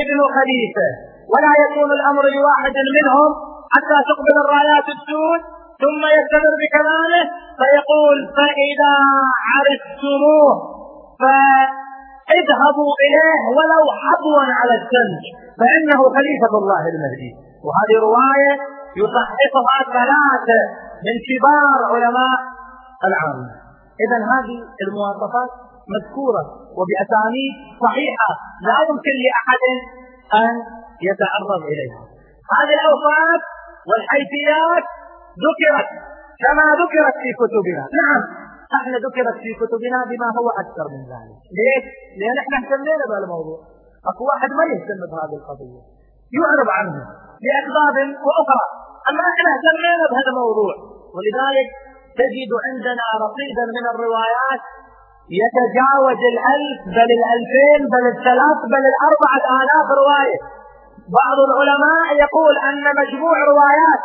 ابن 0.01 0.19
خليفة 0.35 0.89
ولا 1.33 1.53
يكون 1.63 1.89
الأمر 1.97 2.23
لواحد 2.35 2.75
منهم 2.97 3.31
حتى 3.73 3.97
تقبل 4.09 4.35
الرايات 4.43 4.87
السود 4.97 5.41
ثم 5.83 6.01
يستمر 6.17 6.53
بكلامه 6.61 7.23
فيقول 7.59 8.17
فإذا 8.37 8.93
عرفتموه 9.49 10.53
فاذهبوا 12.27 12.93
إليه 13.05 13.41
ولو 13.57 13.83
حبوا 14.03 14.41
على 14.59 14.73
الثلج 14.81 15.23
فإنه 15.59 15.99
خليفة 16.17 16.53
الله 16.61 16.83
المهدي. 16.93 17.31
وهذه 17.65 17.95
رواية 18.07 18.53
يصححها 19.01 19.79
ثلاثة 19.97 20.59
من 21.05 21.15
كبار 21.27 21.79
علماء 21.93 22.39
العامة 23.07 23.49
إذا 24.03 24.17
هذه 24.33 24.57
المواصفات 24.85 25.51
مذكورة 25.93 26.43
وبأسانيد 26.77 27.53
صحيحة 27.85 28.31
لا 28.67 28.77
يمكن 28.89 29.15
لأحد 29.25 29.63
أن 30.43 30.53
يتعرض 31.09 31.61
إليها. 31.71 32.01
هذه 32.55 32.73
الأوصاف 32.79 33.41
والحيثيات 33.89 34.85
ذكرت 35.45 35.89
كما 36.43 36.65
ذكرت 36.81 37.15
في 37.23 37.29
كتبنا. 37.39 37.83
نعم. 38.01 38.21
إحنا 38.79 38.97
ذكرت 39.05 39.37
في 39.43 39.49
كتبنا 39.61 39.99
بما 40.09 40.27
هو 40.37 40.47
أكثر 40.63 40.85
من 40.93 41.01
ذلك. 41.13 41.39
ليش؟ 41.57 41.83
لأن 42.19 42.37
إحنا 42.43 42.55
اهتمينا 42.61 43.03
بهالموضوع 43.09 43.59
أكو 44.09 44.21
واحد 44.31 44.49
ما 44.59 44.63
يهتم 44.71 45.01
بهذه 45.11 45.35
القضية. 45.41 45.81
يعرض 46.37 46.69
عنه 46.77 46.95
لأسباب 47.45 47.97
وأخرى. 48.25 48.65
أما 49.09 49.23
إحنا 49.33 49.49
اهتمينا 49.55 50.05
بهذا 50.11 50.29
الموضوع. 50.33 50.73
ولذلك 51.15 51.67
تجد 52.19 52.51
عندنا 52.67 53.05
رصيدا 53.25 53.65
من 53.77 53.85
الروايات 53.93 54.63
يتجاوز 55.41 56.21
الألف 56.33 56.79
بل 56.97 57.09
الألفين 57.19 57.81
بل 57.93 58.03
الثلاث 58.13 58.59
بل 58.73 58.83
الأربعة 58.93 59.43
آلاف 59.61 59.87
رواية. 60.01 60.39
بعض 61.19 61.37
العلماء 61.47 62.05
يقول 62.25 62.53
أن 62.69 62.83
مجموع 63.01 63.35
روايات 63.53 64.01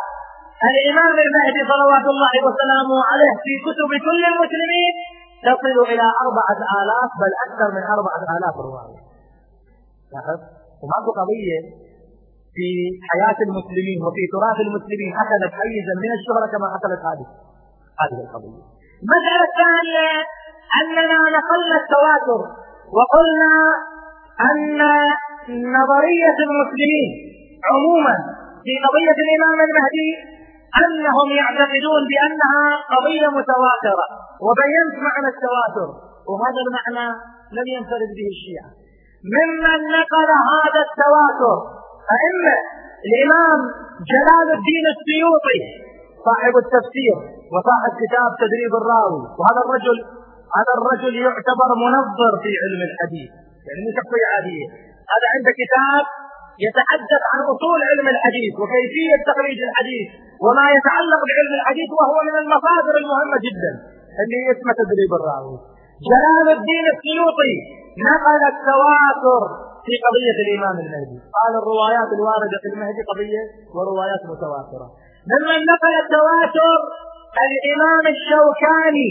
الإمام 0.67 1.15
المهدي 1.25 1.61
صلوات 1.73 2.05
الله 2.13 2.33
وسلامه 2.47 2.97
عليه 3.09 3.33
في 3.45 3.53
كتب 3.65 3.89
كل 4.07 4.21
المسلمين 4.31 4.93
تصل 5.47 5.77
إلى 5.91 6.05
أربعة 6.23 6.59
آلاف 6.81 7.09
بل 7.21 7.31
أكثر 7.45 7.67
من 7.77 7.83
أربعة 7.95 8.21
آلاف 8.37 8.55
رواية. 8.67 8.99
لاحظ؟ 10.13 10.39
وماكو 10.81 11.09
قضية 11.21 11.59
في 12.55 12.67
حياة 13.09 13.39
المسلمين 13.47 13.99
وفي 14.05 14.23
تراث 14.33 14.57
المسلمين 14.67 15.11
أخذت 15.23 15.53
حيزا 15.59 15.93
من 16.03 16.11
الشهرة 16.17 16.45
كما 16.53 16.67
أخذت 16.77 17.01
هذه 17.09 17.27
هذه 18.01 18.17
القضية. 18.25 18.63
المسألة 19.03 19.43
الثانية 19.49 20.07
أننا 20.79 21.19
نقلنا 21.37 21.77
التواتر 21.83 22.41
وقلنا 22.97 23.53
أن 24.49 24.79
نظرية 25.77 26.37
المسلمين 26.47 27.09
عموما 27.69 28.15
في 28.65 28.73
قضية 28.85 29.17
الإمام 29.25 29.57
المهدي 29.67 30.09
أنهم 30.83 31.27
يعتقدون 31.39 32.01
بأنها 32.11 32.65
قضية 32.93 33.27
متواترة 33.39 34.05
وبينت 34.45 34.95
معنى 35.07 35.27
التواتر 35.33 35.89
وهذا 36.29 36.59
المعنى 36.65 37.07
لم 37.57 37.67
ينفرد 37.75 38.09
به 38.17 38.27
الشيعة. 38.35 38.69
ممن 39.35 39.79
نقل 39.97 40.29
هذا 40.53 40.81
التواتر 40.87 41.57
أئمة 42.15 42.57
الإمام 43.07 43.59
جلال 44.11 44.47
الدين 44.57 44.85
السيوطي 44.95 45.59
صاحب 46.27 46.53
التفسير 46.63 47.15
وصاحب 47.53 47.91
كتاب 48.03 48.29
تدريب 48.43 48.71
الراوي 48.81 49.23
وهذا 49.39 49.61
الرجل 49.65 49.97
هذا 50.57 50.71
الرجل 50.77 51.13
يعتبر 51.25 51.69
منظر 51.85 52.31
في 52.43 52.51
علم 52.61 52.81
الحديث 52.89 53.29
يعني 53.65 53.79
مو 53.83 53.89
شخصية 53.97 54.25
عادية 54.33 54.67
هذا 55.13 55.25
عنده 55.33 55.51
كتاب 55.61 56.03
يتحدث 56.65 57.21
عن 57.31 57.41
أصول 57.53 57.79
علم 57.89 58.07
الحديث 58.15 58.53
وكيفية 58.61 59.17
تخريج 59.29 59.59
الحديث 59.69 60.07
وما 60.45 60.65
يتعلق 60.77 61.21
بعلم 61.29 61.53
الحديث 61.59 61.89
وهو 61.99 62.17
من 62.27 62.35
المصادر 62.43 62.93
المهمة 63.01 63.37
جدا. 63.47 63.71
اللي 64.21 64.39
اسمه 64.53 64.71
تدريب 64.81 65.11
الراوي. 65.19 65.57
جلال 66.09 66.47
الدين 66.57 66.85
السيوطي 66.95 67.53
نقل 68.09 68.41
التواتر 68.53 69.43
في 69.85 69.93
قضية 70.05 70.37
الإمام 70.45 70.75
المهدي. 70.83 71.17
قال 71.37 71.53
الروايات 71.61 72.09
الواردة 72.17 72.57
في 72.63 72.67
المهدي 72.73 73.01
قضية 73.11 73.43
وروايات 73.75 74.21
متواترة. 74.31 74.87
ممن 75.31 75.59
نقل 75.71 75.93
التواتر 76.03 76.77
الإمام 77.47 78.03
الشوكاني 78.15 79.09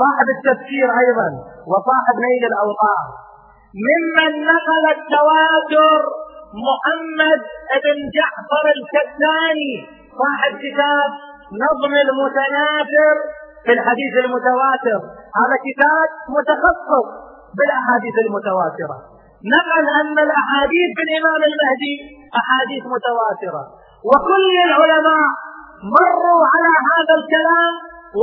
صاحب 0.00 0.26
التفسير 0.36 0.88
أيضا 1.02 1.28
وصاحب 1.70 2.16
نيل 2.26 2.42
الأوطار 2.52 3.06
ممن 3.88 4.32
نقل 4.52 4.84
التواتر 4.96 6.00
محمد 6.52 7.40
بن 7.84 7.96
جعفر 8.16 8.64
الكتاني 8.76 9.72
صاحب 10.20 10.52
كتاب 10.64 11.10
نظم 11.64 11.92
المتناثر 12.06 13.14
في 13.64 13.72
الحديث 13.76 14.12
المتواتر. 14.24 15.00
هذا 15.38 15.56
كتاب 15.68 16.08
متخصص 16.36 17.06
بالأحاديث 17.56 18.16
المتواترة. 18.24 18.96
نقل 19.54 19.84
أن 20.00 20.16
الأحاديث 20.26 20.88
في 20.96 21.02
الامام 21.08 21.40
المهدي 21.50 21.94
أحاديث 22.40 22.82
متواترة. 22.94 23.62
وكل 24.10 24.54
العلماء 24.68 25.28
مروا 25.96 26.42
على 26.52 26.72
هذا 26.90 27.14
الكلام 27.20 27.72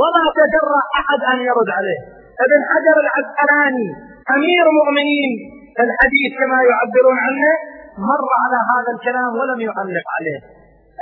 وما 0.00 0.24
تجرأ 0.40 0.80
أحد 1.00 1.20
أن 1.32 1.38
يرد 1.48 1.68
عليه. 1.78 2.00
ابن 2.44 2.60
حجر 2.70 2.96
العسقلاني 3.04 3.88
أمير 4.34 4.64
مؤمنين 4.78 5.32
الحديث 5.84 6.30
كما 6.40 6.58
يعبرون 6.70 7.18
عنه 7.26 7.50
مر 8.08 8.28
على 8.42 8.58
هذا 8.70 8.90
الكلام 8.96 9.30
ولم 9.40 9.60
يعلق 9.68 10.06
عليه. 10.16 10.40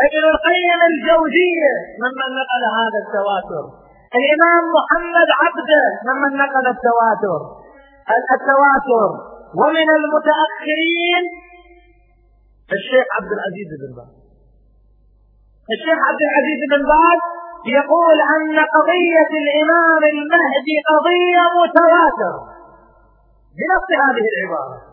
ابن 0.06 0.22
القيم 0.34 0.80
الجوزية 0.90 1.72
ممن 2.02 2.28
نقل 2.40 2.62
هذا 2.78 2.98
التواتر. 3.04 3.64
الإمام 4.18 4.62
محمد 4.76 5.28
عبده 5.40 5.84
ممن 6.08 6.30
نقل 6.42 6.64
التواتر. 6.74 7.40
التواتر. 8.36 9.10
ومن 9.60 9.88
المتأخرين 9.98 11.24
الشيخ 12.76 13.06
عبد 13.16 13.30
العزيز 13.36 13.68
بن 13.80 13.90
باز. 13.96 14.12
الشيخ 15.74 15.98
عبد 16.08 16.22
العزيز 16.28 16.60
بن 16.72 16.82
باز 16.92 17.20
يقول 17.78 18.18
أن 18.34 18.56
قضية 18.76 19.30
الإمام 19.42 20.02
المهدي 20.14 20.76
قضية 20.92 21.44
متواترة 21.60 22.42
بنص 23.58 23.88
هذه 24.04 24.26
العبارة. 24.32 24.87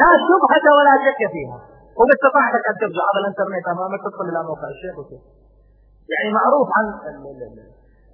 لا 0.00 0.10
شبهة 0.28 0.66
ولا 0.78 0.94
شك 1.04 1.20
فيها. 1.32 1.58
وباستطاعتك 1.98 2.64
أن 2.70 2.76
ترجع 2.82 3.02
على 3.08 3.18
الإنترنت 3.22 3.66
امامك 3.74 4.00
تدخل 4.06 4.24
إلى 4.30 4.40
موقع 4.50 4.68
الشيخ 4.74 4.94
وكيف 4.98 5.22
يعني 6.12 6.28
معروف 6.38 6.68
عن 6.76 6.84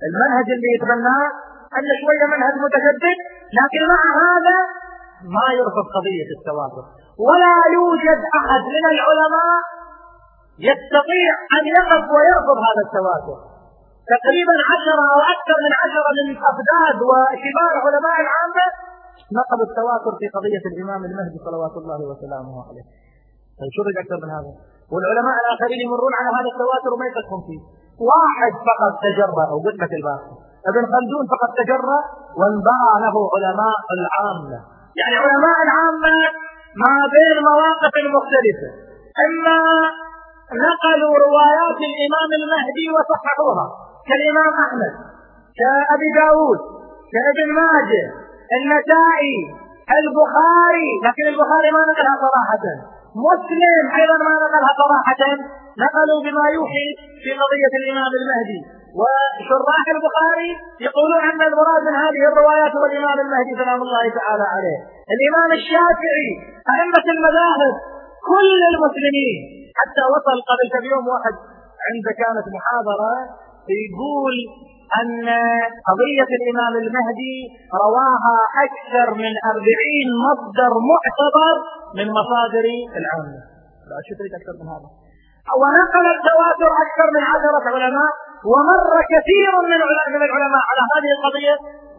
المنهج 0.07 0.47
اللي 0.57 0.71
يتبناه 0.77 1.27
أن 1.77 1.87
شوية 2.01 2.25
منهج 2.35 2.55
متجدد 2.67 3.19
لكن 3.59 3.81
مع 3.93 4.03
هذا 4.25 4.59
ما 5.37 5.47
يرفض 5.59 5.87
قضية 5.97 6.29
التواتر 6.37 6.85
ولا 7.27 7.55
يوجد 7.77 8.21
أحد 8.41 8.63
من 8.75 8.85
العلماء 8.95 9.59
يستطيع 10.69 11.31
أن 11.57 11.65
يقف 11.77 12.05
ويرفض 12.15 12.59
هذا 12.69 12.83
التواتر 12.87 13.39
تقريبا 14.15 14.57
عشرة 14.71 15.05
أو 15.15 15.21
أكثر 15.35 15.57
من 15.65 15.73
عشرة 15.83 16.09
من 16.29 16.37
أفداد 16.51 16.97
وكبار 17.11 17.73
علماء 17.85 18.17
العامة 18.25 18.67
نقلوا 19.39 19.67
التواتر 19.69 20.13
في 20.21 20.27
قضية 20.37 20.65
الإمام 20.73 21.01
المهدي 21.09 21.39
صلوات 21.49 21.75
الله 21.81 22.01
وسلامه 22.11 22.55
عليه. 22.69 22.87
طيب 23.59 23.71
شو 23.77 23.83
أكثر 24.03 24.19
من 24.25 24.31
هذا؟ 24.37 24.53
والعلماء 24.93 25.37
الآخرين 25.43 25.81
يمرون 25.87 26.13
على 26.19 26.29
هذا 26.37 26.49
التواتر 26.55 26.91
وما 26.95 27.07
يفكرون 27.11 27.43
فيه. 27.49 27.61
واحد 28.11 28.53
فقط 28.69 28.95
أو 29.53 29.57
قلت 29.65 29.79
لك 29.83 29.93
الباقي. 30.01 30.35
ابن 30.71 30.83
خلدون 30.93 31.25
فقط 31.35 31.51
تجرى 31.61 31.99
وانبرى 32.39 32.93
له 33.05 33.17
علماء 33.35 33.79
العامة. 33.97 34.59
يعني 35.01 35.17
علماء 35.25 35.59
العامة 35.67 36.15
ما 36.85 36.97
بين 37.15 37.37
مواقف 37.51 37.95
مختلفه 38.17 38.71
إما 39.27 39.59
نقلوا 40.67 41.15
روايات 41.27 41.79
الإمام 41.91 42.31
المهدي 42.41 42.87
وصححوها 42.95 43.67
كالإمام 44.09 44.53
أحمد 44.65 44.93
كأبي 45.59 46.09
داود 46.21 46.61
كابن 47.15 47.49
ماجه 47.61 48.05
النسائي 48.59 49.37
البخاري 50.01 50.89
لكن 51.07 51.25
البخاري 51.33 51.69
ما 51.77 51.83
نقلها 51.91 52.17
صراحة. 52.27 52.65
مسلم 53.27 53.85
أيضا 53.99 54.17
ما 54.29 54.35
نقلها 54.45 54.73
صراحة. 54.83 55.23
نقلوا 55.85 56.21
بما 56.27 56.45
يوحي 56.57 56.89
في 57.23 57.31
قضية 57.41 57.73
الإمام 57.81 58.13
المهدي. 58.21 58.61
وشراح 59.01 59.85
البخاري 59.97 60.51
يقولون 60.87 61.21
أن 61.31 61.41
المراد 61.51 61.83
من 61.89 61.95
هذه 62.05 62.23
الروايات 62.31 62.73
هو 62.79 62.85
الإمام 62.91 63.17
المهدي 63.25 63.53
سلام 63.63 63.81
الله 63.87 64.05
تعالى 64.19 64.47
عليه. 64.55 64.79
الإمام 65.15 65.51
الشافعي 65.59 66.29
أئمة 66.73 67.07
المذاهب 67.15 67.75
كل 68.31 68.61
المسلمين 68.73 69.39
حتى 69.79 70.03
وصل 70.15 70.39
قبل 70.51 70.67
كم 70.75 70.85
يوم 70.93 71.05
واحد 71.13 71.35
عند 71.89 72.07
كانت 72.21 72.47
محاضرة 72.57 73.15
يقول 73.81 74.35
أن 75.01 75.27
قضية 75.89 76.31
الإمام 76.39 76.73
المهدي 76.83 77.39
رواها 77.85 78.37
أكثر 78.67 79.07
من 79.23 79.33
أربعين 79.53 80.09
مصدر 80.27 80.73
معتبر 80.91 81.55
من 81.99 82.07
مصادر 82.19 82.67
العامة. 83.01 83.41
لا 83.91 83.99
شو 84.07 84.13
تريد 84.19 84.33
أكثر 84.41 84.55
من 84.61 84.67
هذا؟ 84.75 84.89
ونقل 85.61 86.07
التواتر 86.17 86.71
أكثر 86.85 87.07
من 87.17 87.23
عشرة 87.33 87.65
علماء 87.75 88.13
ومر 88.53 88.93
كثير 89.15 89.53
من 89.69 89.81
العلماء 90.29 90.63
على 90.71 90.83
هذه 90.93 91.11
القضية 91.17 91.55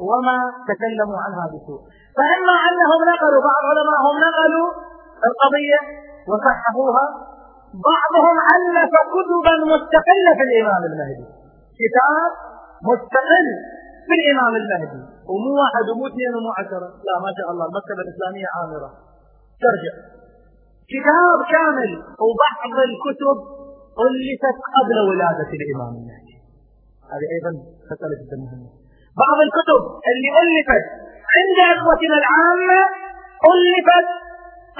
وما 0.09 0.37
تكلموا 0.69 1.19
عنها 1.25 1.45
بسوء 1.53 1.81
فإما 2.17 2.55
أنهم 2.69 2.99
نقلوا 3.11 3.41
بعض 3.49 3.63
علمائهم 3.71 4.15
نقلوا 4.27 4.69
القضية 5.29 5.79
وصححوها 6.29 7.05
بعضهم 7.89 8.35
ألف 8.55 8.93
كتبا 9.13 9.55
مستقلة 9.73 10.31
في 10.37 10.43
الإمام 10.47 10.81
المهدي. 10.89 11.25
كتاب 11.81 12.31
مستقل 12.89 13.47
في 14.07 14.13
الإمام 14.19 14.53
المهدي. 14.61 15.01
ومو 15.29 15.51
واحد 15.61 15.85
ومو 15.91 16.03
اثنين 16.09 16.31
ومو 16.37 16.51
عشرة. 16.59 16.89
لا 17.07 17.15
ما 17.25 17.31
شاء 17.37 17.47
الله 17.51 17.65
المكتبة 17.69 18.01
الإسلامية 18.05 18.47
عامرة. 18.55 18.89
ترجع. 19.63 19.93
كتاب 20.93 21.39
كامل 21.53 21.91
وبعض 22.25 22.75
الكتب 22.89 23.37
ألفت 24.05 24.57
قبل 24.77 24.97
ولادة 25.09 25.49
الإمام 25.59 25.93
المهدي. 25.99 26.35
هذه 27.11 27.27
أيضا 27.35 27.51
مسألة 27.91 28.15
جدا 28.21 28.37
مهمة. 28.45 28.69
بعض 29.23 29.37
الكتب 29.47 29.81
اللي 30.09 30.29
ألفت 30.43 30.85
عند 31.35 31.59
إخوتنا 31.73 32.17
العامة 32.23 32.81
ألفت 33.51 34.07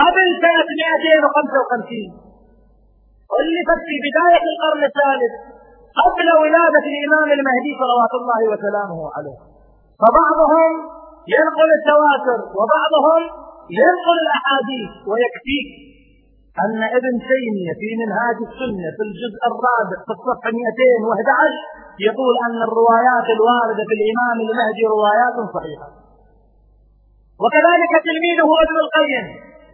قبل 0.04 0.28
سنة 0.44 0.70
255 0.72 2.10
ألفت 3.40 3.80
في 3.88 3.96
بداية 4.06 4.44
القرن 4.52 4.84
الثالث. 4.92 5.34
قبل 6.02 6.28
ولادة 6.42 6.86
الإمام 6.94 7.28
المهدي 7.38 7.72
صلوات 7.82 8.14
الله 8.20 8.42
وسلامه 8.52 9.00
عليه. 9.16 9.38
فبعضهم 10.02 10.72
ينقل 11.36 11.70
التواتر 11.80 12.40
وبعضهم 12.58 13.22
ينقل 13.82 14.18
الأحاديث 14.26 14.92
ويكفيك 15.10 15.70
أن 16.64 16.80
ابن 16.98 17.14
تيمية 17.30 17.74
في 17.82 17.90
منهاج 18.02 18.38
السنة 18.50 18.88
في 18.96 19.04
الجزء 19.08 19.42
الرابع 19.52 19.98
في 20.06 20.12
الصفحة 20.16 20.52
211 20.52 22.08
يقول 22.08 22.34
أن 22.48 22.58
الروايات 22.68 23.28
الواردة 23.38 23.82
في 23.90 23.94
الإمام 24.00 24.38
المهدي 24.46 24.84
روايات 24.96 25.36
صحيحة. 25.56 25.88
وكذلك 27.44 27.94
تلميذه 28.08 28.50
ابن 28.66 28.78
القيم 28.86 29.26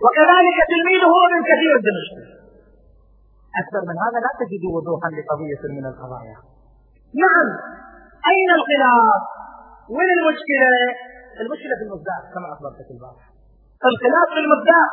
وكذلك 0.03 0.57
تلميذه 0.73 1.13
ابن 1.27 1.39
كثير 1.49 1.73
الدمشقي 1.79 2.40
أكثر 3.61 3.81
من 3.89 3.95
هذا 4.05 4.17
لا 4.25 4.31
تجد 4.41 4.63
وضوحا 4.75 5.09
لقضية 5.17 5.61
من 5.77 5.85
القضايا. 5.91 6.37
نعم 7.23 7.47
أين 8.31 8.49
الخلاف؟ 8.59 9.21
وين 9.95 10.09
المشكلة؟ 10.17 10.71
المشكلة 11.43 11.73
في 11.79 11.83
المصداق 11.87 12.23
كما 12.33 12.47
أخبرتك 12.53 12.89
البارحة 12.95 13.27
الخلاف 13.91 14.27
في 14.35 14.39
المصداق. 14.45 14.91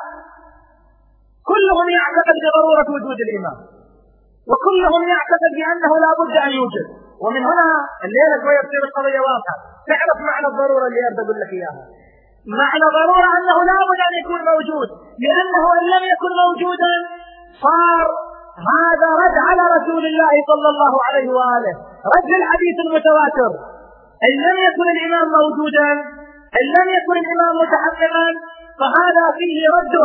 كلهم 1.50 1.86
يعتقد 1.98 2.36
بضرورة 2.44 2.88
وجود 2.96 3.18
الإمام. 3.26 3.58
وكلهم 4.50 5.02
يعتقد 5.14 5.50
بأنه 5.58 5.92
لا 6.04 6.10
بد 6.20 6.34
أن 6.46 6.50
يوجد. 6.58 6.86
ومن 7.24 7.42
هنا 7.50 7.68
الليلة 8.06 8.36
شوية 8.42 8.60
تصير 8.66 8.82
القضية 8.88 9.20
واضحة 9.28 9.56
تعرف 9.90 10.18
معنى 10.30 10.46
الضرورة 10.52 10.84
اللي 10.88 11.00
أريد 11.06 11.18
أقول 11.22 11.36
لك 11.42 11.50
إياها. 11.58 11.84
معنى 12.60 12.86
ضرورة 12.98 13.28
أنه 13.38 13.56
لا 13.70 13.78
بد 13.90 14.00
أن 14.08 14.14
يكون 14.20 14.40
موجود. 14.52 14.88
لأنه 15.24 15.62
إن 15.78 15.84
لم 15.94 16.04
يكن 16.12 16.32
موجودا 16.44 16.94
صار 17.64 18.04
هذا 18.58 19.08
رد 19.22 19.36
على 19.48 19.64
رسول 19.76 20.02
الله 20.10 20.34
صلى 20.50 20.68
الله 20.72 20.92
عليه 21.06 21.28
وآله. 21.38 21.74
رد 22.14 22.30
الحديث 22.40 22.76
المتواتر. 22.86 23.50
إن 24.26 24.34
لم 24.46 24.56
يكن 24.68 24.86
الإمام 24.96 25.26
موجودا 25.38 25.90
إن 26.60 26.66
لم 26.76 26.86
يكن 26.96 27.16
الإمام 27.24 27.52
متحققا 27.62 28.28
فهذا 28.80 29.24
فيه 29.38 29.58
رد 29.78 29.96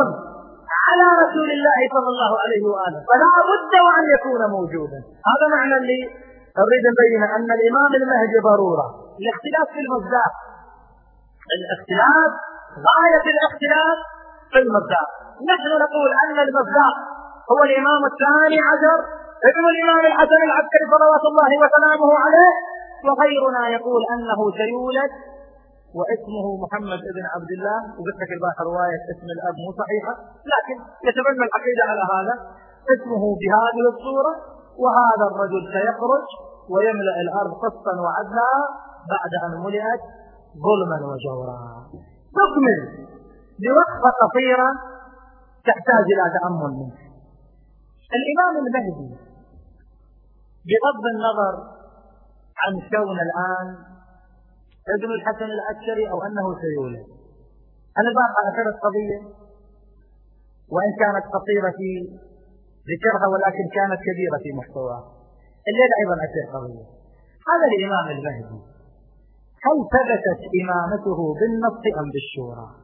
على 0.87 1.07
رسول 1.23 1.49
الله 1.55 1.79
صلى 1.95 2.09
الله 2.13 2.31
عليه 2.43 2.63
وآله. 2.71 2.99
فلا 3.09 3.33
بد 3.51 3.73
وأن 3.85 4.05
يكون 4.15 4.41
موجودا. 4.55 4.99
هذا 5.29 5.45
معنى 5.55 5.75
اللي 5.81 5.99
أريد 6.63 6.83
أن 6.89 6.95
أبين 7.03 7.23
أن 7.37 7.49
الإمام 7.57 7.91
المهدي 7.99 8.37
ضرورة. 8.49 8.85
الاختلاف 9.21 9.67
في 9.75 9.79
المصداق. 9.85 10.33
الاختلاف 11.57 12.31
غاية 12.87 13.25
الاختلاف 13.35 13.97
في 14.51 14.59
المصداق. 14.63 15.07
نحن 15.51 15.69
نقول 15.85 16.09
أن 16.23 16.37
المصداق 16.47 16.95
هو 17.51 17.59
الإمام 17.67 18.01
الثاني 18.11 18.57
عشر 18.71 18.99
ابن 19.49 19.63
الإمام 19.73 20.03
الحسن 20.11 20.41
العسكري 20.49 20.85
صلوات 20.93 21.23
الله 21.31 21.51
وسلامه 21.63 22.09
عليه 22.23 22.53
وغيرنا 23.07 23.63
يقول 23.75 24.01
أنه 24.13 24.39
سيولد 24.61 25.11
واسمه 25.97 26.45
محمد 26.63 27.01
بن 27.17 27.25
عبد 27.33 27.51
الله 27.57 27.79
وقلت 27.97 28.17
لك 28.21 28.31
الباقي 28.37 28.61
رواية 28.69 29.01
اسم 29.13 29.27
الأب 29.35 29.55
مو 29.63 29.71
صحيحة 29.81 30.13
لكن 30.53 30.77
يتبنى 31.07 31.43
العقيدة 31.49 31.83
على 31.91 32.03
هذا. 32.13 32.35
اسمه 32.95 33.23
بهذه 33.41 33.83
الصورة 33.93 34.33
وهذا 34.83 35.25
الرجل 35.31 35.61
سيخرج 35.75 36.25
ويملأ 36.73 37.15
الأرض 37.25 37.51
قسطا 37.65 37.93
وعدلا 38.03 38.51
بعد 39.13 39.33
أن 39.45 39.53
ملئت 39.65 40.03
ظلما 40.65 40.97
وجورا. 41.11 41.57
تكمل 42.37 42.81
بوقفة 43.61 44.09
قصيرة 44.21 44.69
تحتاج 45.67 46.05
إلى 46.13 46.25
تأمل 46.37 46.71
منك. 46.79 47.02
الإمام 48.17 48.53
المهدي 48.63 49.09
بغض 50.69 51.03
النظر 51.13 51.53
عن 52.61 52.73
كون 52.93 53.17
الآن 53.27 53.67
ابن 54.95 55.09
الحسن 55.17 55.49
العسكري 55.57 56.11
أو 56.11 56.17
أنه 56.27 56.45
سيولد 56.63 57.05
أنا 57.99 58.09
باقى 58.19 58.39
أثرت 58.49 58.77
قضية 58.85 59.19
وإن 60.73 60.91
كانت 61.01 61.25
قصيرة 61.35 61.71
في 61.79 61.89
ذكرها 62.91 63.25
ولكن 63.33 63.65
كانت 63.77 63.99
كبيرة 64.07 64.37
في 64.43 64.49
محتواها. 64.59 65.03
الليلة 65.69 65.95
أيضا 66.01 66.15
أثر 66.25 66.45
قضية. 66.55 66.85
هذا 67.49 67.65
الإمام 67.71 68.07
المهدي 68.15 68.59
هل 69.65 69.77
ثبتت 69.93 70.41
إمامته 70.61 71.19
بالنص 71.39 71.83
أم 72.01 72.07
بالشورى؟ 72.13 72.82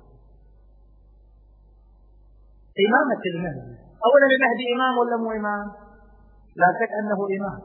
إمامة 2.86 3.24
المهدي. 3.34 3.74
أولا 4.07 4.26
المهدي 4.36 4.65
إمام 4.76 4.93
ولا 4.99 5.15
مو 5.24 5.30
إمام؟ 5.39 5.65
لا 6.61 6.67
شك 6.80 6.91
أنه 7.01 7.20
إمام. 7.38 7.59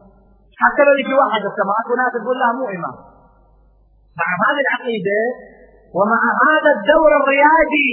حتى 0.62 0.82
لو 0.86 0.94
يجي 1.00 1.14
واحد 1.22 1.42
السماء 1.50 1.84
وناس 1.90 2.12
تقول 2.22 2.36
له 2.40 2.48
مو 2.60 2.66
إمام. 2.76 2.96
مع 4.20 4.28
هذه 4.44 4.60
العقيدة 4.64 5.20
ومع 5.96 6.22
هذا 6.46 6.70
الدور 6.76 7.10
الريادي 7.20 7.90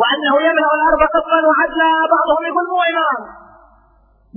وأنه 0.00 0.34
يملأ 0.46 0.70
الأرض 0.78 1.02
قسطا 1.14 1.38
وعدلا 1.48 1.90
بعضهم 2.14 2.42
يقول 2.50 2.66
مو 2.74 2.80
إمام. 2.92 3.20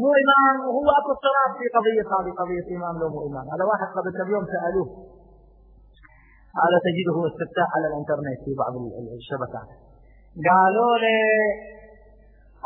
مو 0.02 0.10
إمام 0.24 0.56
وهو 0.68 0.88
أكو 1.00 1.10
اضطراب 1.16 1.52
في 1.60 1.66
قضية 1.76 2.08
هذه 2.16 2.32
قضية 2.42 2.68
إمام 2.78 2.94
لو 3.02 3.08
مو 3.16 3.20
إمام. 3.28 3.46
هذا 3.54 3.64
واحد 3.72 3.88
قبل 3.98 4.10
كم 4.18 4.28
يوم 4.36 4.46
سألوه. 4.54 4.90
هذا 6.62 6.78
تجده 6.86 7.18
استفتاء 7.30 7.68
على 7.76 7.86
الإنترنت 7.92 8.40
في 8.46 8.52
بعض 8.62 8.74
الشبكات. 9.20 9.70
قالوا 10.50 10.94
لي 11.04 11.18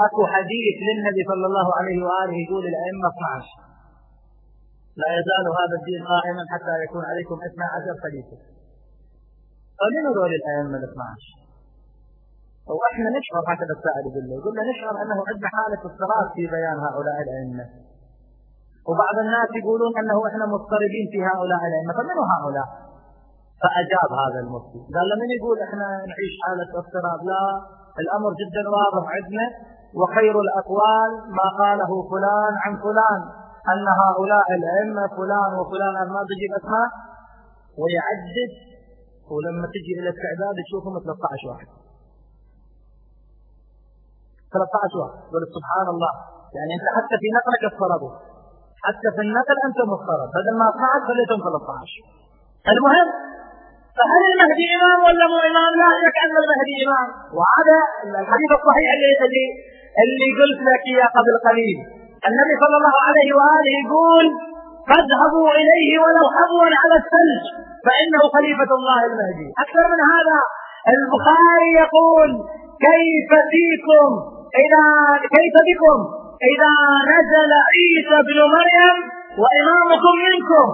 أكو 0.06 0.22
حديث 0.34 0.76
للنبي 0.88 1.22
صلى 1.32 1.46
الله 1.50 1.68
عليه 1.80 2.00
وآله 2.08 2.36
يقول 2.46 2.64
الأئمة 2.72 3.08
12 3.16 3.70
لا 5.02 5.10
يزال 5.18 5.46
هذا 5.60 5.76
الدين 5.80 6.02
قائما 6.14 6.44
حتى 6.54 6.74
يكون 6.86 7.04
عليكم 7.12 7.38
12 7.50 8.04
خليفه 8.04 8.38
فمن 9.80 10.02
هذول 10.08 10.32
الأئمة 10.40 10.76
ال 10.80 10.86
12 10.92 11.40
وإحنا 12.78 13.10
نشعر 13.18 13.42
هكذا 13.52 13.74
السائل 13.78 14.04
يقول 14.10 14.26
له 14.30 14.34
يقول 14.40 14.54
له 14.58 14.64
نشعر 14.72 14.94
أنه 15.04 15.18
عندنا 15.30 15.50
حالة 15.56 15.82
اضطراب 15.90 16.28
في 16.36 16.44
بيان 16.54 16.78
هؤلاء 16.88 17.18
الأئمة. 17.26 17.66
وبعض 18.90 19.16
الناس 19.26 19.50
يقولون 19.62 19.92
أنه 20.02 20.18
إحنا 20.30 20.46
مضطربين 20.54 21.06
في 21.14 21.20
هؤلاء 21.30 21.62
الأئمة 21.70 21.92
فمن 21.98 22.18
هؤلاء؟ 22.34 22.68
فأجاب 23.62 24.10
هذا 24.24 24.40
المفتي. 24.46 24.80
قال 24.96 25.06
له 25.10 25.16
من 25.22 25.30
يقول 25.38 25.58
إحنا 25.68 25.88
نعيش 26.12 26.34
حالة 26.44 26.70
اضطراب 26.82 27.20
لا 27.32 27.44
الأمر 28.04 28.32
جدا 28.42 28.64
واضح 28.76 29.04
عندنا. 29.18 29.46
وخير 30.00 30.36
الأقوال 30.46 31.12
ما 31.38 31.48
قاله 31.62 31.92
فلان 32.12 32.54
عن 32.64 32.74
فلان 32.86 33.22
أن 33.74 33.86
هؤلاء 34.04 34.48
الأئمة 34.60 35.04
فلان 35.18 35.52
وفلان 35.60 35.96
ما 36.16 36.22
تجيب 36.30 36.52
أسماء 36.60 36.90
ويعدد 37.80 38.52
ولما 39.32 39.66
تجي 39.74 39.94
إلى 40.00 40.10
التعداد 40.16 40.56
تشوفهم 40.68 40.94
13 41.00 41.50
واحد. 41.50 41.68
13 44.54 44.98
واحد. 45.02 45.20
قل 45.32 45.44
سبحان 45.58 45.88
الله. 45.94 46.12
يعني 46.58 46.72
أنت 46.78 46.88
حتى 46.98 47.16
في 47.22 47.28
نقلك 47.38 47.64
افترضوا 47.72 48.14
حتى 48.86 49.10
في 49.16 49.22
النقل 49.28 49.58
أنت 49.68 49.80
مفترض 49.94 50.28
بدل 50.38 50.54
ما 50.62 50.68
12 50.70 51.08
خليتهم 51.10 51.40
13 51.48 52.04
المهم 52.74 53.08
فهل 54.00 54.22
المهدي 54.32 54.66
إمام 54.78 55.00
ولا 55.08 55.26
مو 55.32 55.38
إمام؟ 55.50 55.72
لا 55.82 55.90
شك 56.04 56.18
أن 56.26 56.36
المهدي 56.44 56.76
إمام. 56.86 57.08
وهذا 57.38 57.78
الحديث 58.24 58.52
الصحيح 58.60 58.88
اللي 58.96 59.12
اللي 59.26 59.46
اللي 60.04 60.30
قلت 60.40 60.60
لك 60.70 60.82
إياه 60.92 61.10
قبل 61.18 61.34
قليل. 61.48 61.78
النبي 62.30 62.56
صلى 62.64 62.76
الله 62.80 62.98
عليه 63.08 63.30
وآله 63.38 63.74
يقول 63.84 64.26
فاذهبوا 64.90 65.50
إليه 65.60 65.92
ولو 66.04 66.26
حبوا 66.36 66.68
على 66.82 66.96
الثلج 67.02 67.44
فإنه 67.86 68.22
خليفة 68.36 68.72
الله 68.80 69.00
المهدي. 69.10 69.48
أكثر 69.64 69.86
من 69.94 70.02
هذا 70.14 70.40
البخاري 70.94 71.70
يقول 71.84 72.30
كيف 72.88 73.30
فيكم 73.52 74.10
اذا 74.64 74.86
كيف 75.36 75.56
بكم 75.70 76.00
إذا 76.52 76.74
نزل 77.14 77.52
عيسى 77.70 78.18
بن 78.28 78.38
مريم 78.56 78.98
وإمامكم 79.42 80.14
منكم؟ 80.28 80.68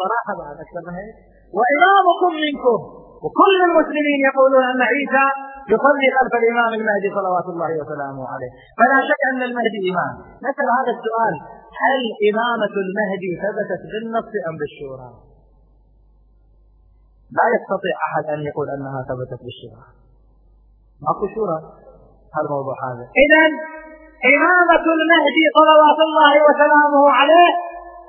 صراحة 0.00 0.32
بعد 0.40 0.56
أكثر 0.64 0.82
من 0.86 0.94
هيك 1.00 1.31
وإمامكم 1.58 2.32
منكم. 2.44 2.78
وكل 3.24 3.56
المسلمين 3.68 4.18
يقولون 4.30 4.64
أن 4.72 4.80
عيسى 4.92 5.26
يصلي 5.72 6.08
خلف 6.16 6.32
الإمام 6.40 6.70
المهدي 6.78 7.08
صلوات 7.18 7.46
الله 7.52 7.70
وسلامه 7.80 8.22
عليه. 8.32 8.50
فلا 8.78 8.98
شك 9.08 9.22
أن 9.32 9.40
المهدي 9.48 9.80
إمام. 9.92 10.14
نسأل 10.46 10.68
هذا 10.78 10.92
السؤال 10.96 11.34
هل 11.82 12.00
إمامة 12.30 12.74
المهدي 12.84 13.30
ثبتت 13.44 13.82
بالنص 13.90 14.30
أم 14.48 14.54
بالشورى؟ 14.60 15.08
لا 17.38 17.46
يستطيع 17.54 17.94
أحد 18.06 18.24
أن 18.34 18.40
يقول 18.50 18.66
أنها 18.76 19.00
ثبتت 19.10 19.40
بالشورى. 19.46 19.84
ماكو 21.04 21.24
شورى 21.34 21.58
الموضوع 22.40 22.76
هذا. 22.88 23.04
إذا 23.24 23.42
إمامة 24.34 24.84
المهدي 24.98 25.44
صلوات 25.58 25.98
الله 26.08 26.32
وسلامه 26.46 27.04
عليه 27.18 27.52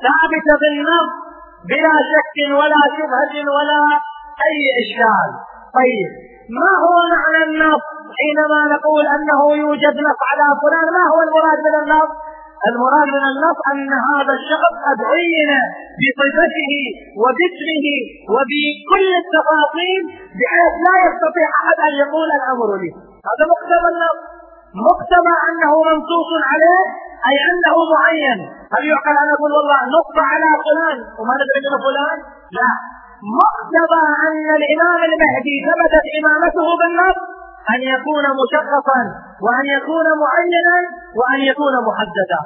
ثابتة 0.06 0.52
بالنص 0.62 1.23
بلا 1.70 1.96
شك 2.12 2.38
ولا 2.60 2.82
شبهة 2.98 3.36
ولا 3.56 3.82
أي 4.48 4.60
إشكال. 4.82 5.30
طيب 5.78 6.10
ما 6.60 6.72
هو 6.86 6.96
معنى 7.16 7.42
النص 7.50 7.84
حينما 8.20 8.60
نقول 8.76 9.04
أنه 9.16 9.40
يوجد 9.64 9.96
نص 10.08 10.20
على 10.30 10.48
فلان؟ 10.62 10.88
ما 10.98 11.04
هو 11.12 11.20
المراد 11.28 11.60
من 11.68 11.76
النص؟ 11.82 12.12
المراد 12.70 13.08
من 13.18 13.24
النص 13.32 13.58
أن 13.72 13.90
هذا 14.10 14.34
الشخص 14.40 14.74
قد 14.88 15.00
عين 15.12 15.52
بصفته 16.02 16.74
وباسمه 17.22 17.88
وبكل 18.34 19.10
التفاصيل 19.24 20.02
بحيث 20.40 20.74
لا 20.86 20.96
يستطيع 21.06 21.48
أحد 21.62 21.78
أن 21.88 21.94
يقول 22.04 22.28
الأمر 22.40 22.70
لي. 22.82 22.92
هذا 23.30 23.44
مقتضى 23.54 23.90
النص. 23.94 24.20
مقتضى 24.90 25.36
أنه 25.50 25.74
منصوص 25.90 26.30
عليه 26.52 26.84
أي 27.30 27.36
أنه 27.50 27.76
معين. 27.94 28.40
هل 28.74 28.84
يعقل 28.92 29.16
أن 29.24 29.30
أقول 29.36 29.52
والله 29.58 29.80
نص 29.98 30.14
على 30.32 30.50
فلان 30.66 30.98
وما 31.20 31.34
ندري 31.40 31.60
من 31.74 31.80
فلان؟ 31.88 32.18
لا. 32.58 32.72
مقتضى 33.42 34.04
أن 34.28 34.48
الإمام 34.60 35.00
المهدي 35.10 35.56
ثبتت 35.68 36.06
إمامته 36.20 36.68
بالنص 36.80 37.20
أن 37.74 37.80
يكون 37.94 38.26
مشخصا 38.42 39.00
وأن 39.46 39.66
يكون 39.78 40.08
معينا 40.24 40.78
وأن 41.20 41.40
يكون 41.52 41.74
محددا 41.90 42.42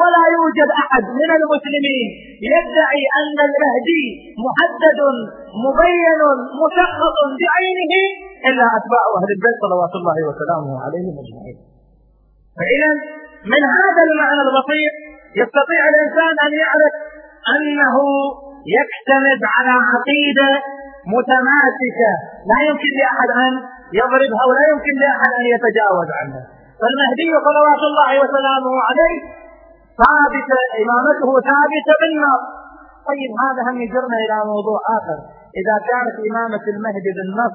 ولا 0.00 0.24
يوجد 0.36 0.68
أحد 0.82 1.04
من 1.20 1.30
المسلمين 1.38 2.08
يدعي 2.52 3.02
أن 3.20 3.36
المهدي 3.48 4.04
محدد 4.46 5.00
مبين 5.64 6.20
مشخص 6.62 7.16
بعينه 7.42 7.92
إلا 8.48 8.64
أتباع 8.76 9.04
أهل 9.16 9.28
البيت 9.36 9.56
صلوات 9.64 9.92
الله 10.00 10.16
وسلامه 10.28 10.72
عليهم 10.84 11.14
أجمعين. 11.22 11.58
فإذا 12.58 12.90
من 13.52 13.62
هذا 13.78 14.02
المعنى 14.08 14.40
البسيط 14.46 14.94
يستطيع 15.40 15.82
الإنسان 15.92 16.34
أن 16.46 16.52
يعرف 16.62 16.94
أنه 17.54 17.96
يعتمد 18.76 19.40
على 19.54 19.74
عقيدة 19.90 20.50
متماسكة. 21.14 22.12
لا 22.50 22.58
يمكن 22.68 22.90
لأحد 23.00 23.30
أن 23.44 23.52
يضربها 24.00 24.42
ولا 24.48 24.64
يمكن 24.72 24.94
لأحد 25.02 25.30
أن 25.40 25.46
يتجاوز 25.54 26.08
عنها. 26.20 26.42
فالمهدي 26.80 27.28
صلوات 27.46 27.82
الله 27.90 28.10
وسلامه 28.22 28.74
عليه 28.88 29.16
ثابتة 30.02 30.60
إمامته 30.82 31.30
ثابتة 31.50 31.92
بالنص 32.00 32.44
طيب 33.08 33.30
هذا 33.44 33.60
هم 33.68 33.76
يجرنا 33.84 34.16
إلى 34.24 34.36
موضوع 34.52 34.78
آخر. 34.98 35.18
إذا 35.60 35.76
كانت 35.90 36.16
إمامة 36.28 36.64
المهدي 36.74 37.10
بالنص 37.16 37.54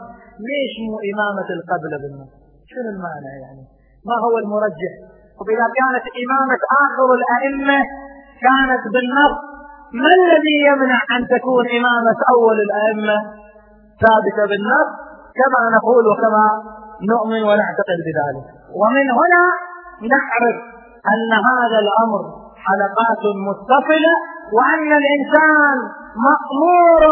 ليش 0.50 0.74
مو 0.90 0.98
إمامة 1.12 1.48
القبل 1.58 1.92
بالنص؟ 2.02 2.32
شنو 2.72 2.90
المعنى 2.96 3.32
يعني؟ 3.44 3.64
ما 4.10 4.16
هو 4.26 4.36
المرجح؟ 4.44 4.94
وإذا 5.40 5.68
كانت 5.80 6.06
إمامة 6.24 6.62
آخر 6.86 7.08
الأئمة 7.20 7.80
كانت 8.46 8.84
بالنص 8.94 9.36
ما 10.04 10.12
الذي 10.20 10.58
يمنع 10.70 11.00
أن 11.16 11.22
تكون 11.34 11.66
إمامة 11.78 12.18
أول 12.34 12.58
الأئمة 12.68 13.18
ثابتة 14.04 14.44
بالنص؟ 14.50 14.90
كما 15.40 15.62
نقول 15.78 16.04
وكما 16.12 16.46
نؤمن 17.12 17.42
ونعتقد 17.50 17.98
بذلك. 18.08 18.46
ومن 18.82 19.08
هنا 19.20 19.44
نعرف 20.14 20.58
أن 21.14 21.32
هذا 21.50 21.78
الأمر 21.86 22.22
حلقات 22.66 23.24
متصلة 23.48 24.16
وأن 24.56 24.90
الإنسان 25.02 25.78
مأمور 26.28 27.04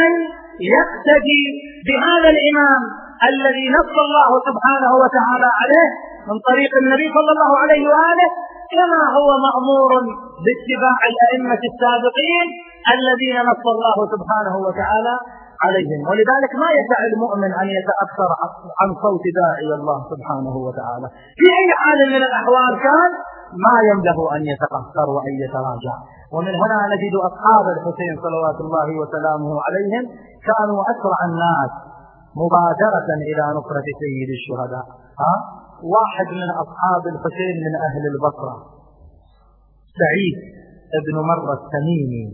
أن 0.00 0.10
يقتدي 0.76 1.42
بهذا 1.86 2.28
الإمام 2.34 2.82
الذي 3.30 3.66
نص 3.78 3.94
الله 4.06 4.30
سبحانه 4.48 4.92
وتعالى 5.02 5.48
عليه 5.60 5.90
من 6.30 6.38
طريق 6.50 6.72
النبي 6.82 7.06
صلى 7.16 7.30
الله 7.34 7.52
عليه 7.62 7.82
وآله 7.92 8.30
كما 8.74 9.02
هو 9.18 9.28
مأمور 9.46 9.90
باتباع 10.44 10.98
الأئمة 11.10 11.62
السابقين 11.70 12.46
الذين 12.96 13.36
نص 13.50 13.64
الله 13.74 13.96
سبحانه 14.14 14.54
وتعالى 14.66 15.14
عليهم. 15.64 16.00
ولذلك 16.10 16.52
ما 16.62 16.68
يسع 16.78 16.98
المؤمن 17.10 17.50
أن 17.62 17.68
يتأثر 17.78 18.30
عن 18.80 18.88
صوت 19.04 19.24
داعي 19.40 19.70
الله 19.78 19.98
سبحانه 20.12 20.54
وتعالى. 20.66 21.06
في 21.38 21.46
أي 21.58 21.68
حال 21.80 22.00
من 22.14 22.22
الأحوال 22.28 22.72
كان 22.86 23.10
ما 23.66 23.76
يمده 23.90 24.18
أن 24.36 24.42
يتقهقر 24.52 25.08
وأن 25.16 25.34
يتراجع. 25.44 25.94
ومن 26.34 26.54
هنا 26.62 26.78
نجد 26.92 27.14
أصحاب 27.28 27.64
الحسين 27.74 28.12
صلوات 28.26 28.58
الله 28.64 28.88
وسلامه 29.00 29.50
عليهم 29.66 30.04
كانوا 30.48 30.80
أسرع 30.92 31.18
الناس 31.30 31.72
مبادرة 32.42 33.08
إلى 33.30 33.44
نصرة 33.58 33.86
سيد 34.00 34.30
الشهداء. 34.38 34.86
ها؟ 35.22 35.34
واحد 35.82 36.28
من 36.40 36.50
أصحاب 36.64 37.02
الحسين 37.12 37.56
من 37.66 37.74
أهل 37.86 38.02
البصرة. 38.12 38.56
سعيد 40.00 40.38
ابن 41.00 41.14
مرة 41.30 41.52
التميمي. 41.60 42.26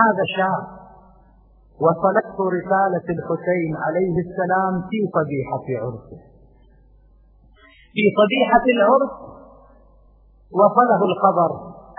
هذا 0.00 0.24
شاب. 0.36 0.76
وصلته 1.84 2.38
رسالة 2.58 3.06
الحسين 3.16 3.76
عليه 3.86 4.14
السلام 4.26 4.72
في 4.90 4.98
صبيحة 5.16 5.66
عرسه 5.82 6.18
في 7.96 8.04
صبيحة 8.20 8.64
العرس 8.76 9.14
وصله 10.60 11.00
الخبر 11.10 11.50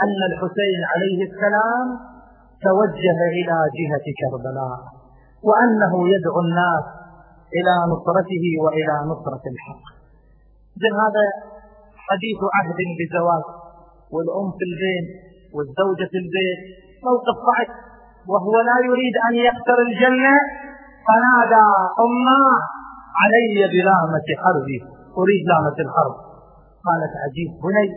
أن 0.04 0.20
الحسين 0.32 0.82
عليه 0.92 1.20
السلام 1.30 1.88
توجه 2.68 3.18
إلى 3.38 3.58
جهة 3.78 4.06
كربلاء 4.20 4.80
وأنه 5.48 5.94
يدعو 6.14 6.40
الناس 6.40 6.86
إلى 7.58 7.74
نصرته 7.94 8.46
وإلى 8.64 8.96
نصرة 9.12 9.44
الحق. 9.54 9.97
إذن 10.78 10.94
هذا 11.04 11.24
حديث 12.08 12.40
عهد 12.56 12.80
بزواج 13.00 13.46
والأم 14.14 14.50
في 14.58 14.64
البيت 14.70 15.08
والزوجة 15.56 16.08
في 16.14 16.20
البيت 16.24 16.60
موقف 17.08 17.38
صعب. 17.48 17.70
وهو 18.32 18.56
لا 18.70 18.78
يريد 18.90 19.16
أن 19.28 19.34
يخسر 19.48 19.78
الجنة 19.88 20.36
فنادى 21.08 21.68
أمه 22.06 22.46
علي 23.22 23.58
بلامة 23.74 24.28
حربي 24.44 24.80
أريد 25.22 25.44
لامة 25.52 25.78
الحرب. 25.86 26.16
قالت 26.88 27.14
عجيب 27.24 27.50
بني 27.64 27.88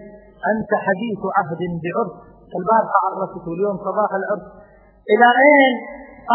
أنت 0.52 0.70
حديث 0.86 1.20
عهد 1.36 1.60
بعرس. 1.82 2.12
البارحة 2.58 2.98
عرفت 3.06 3.46
اليوم 3.54 3.76
صباح 3.86 4.10
العرس. 4.20 4.46
إلى 5.12 5.28
أين؟ 5.46 5.74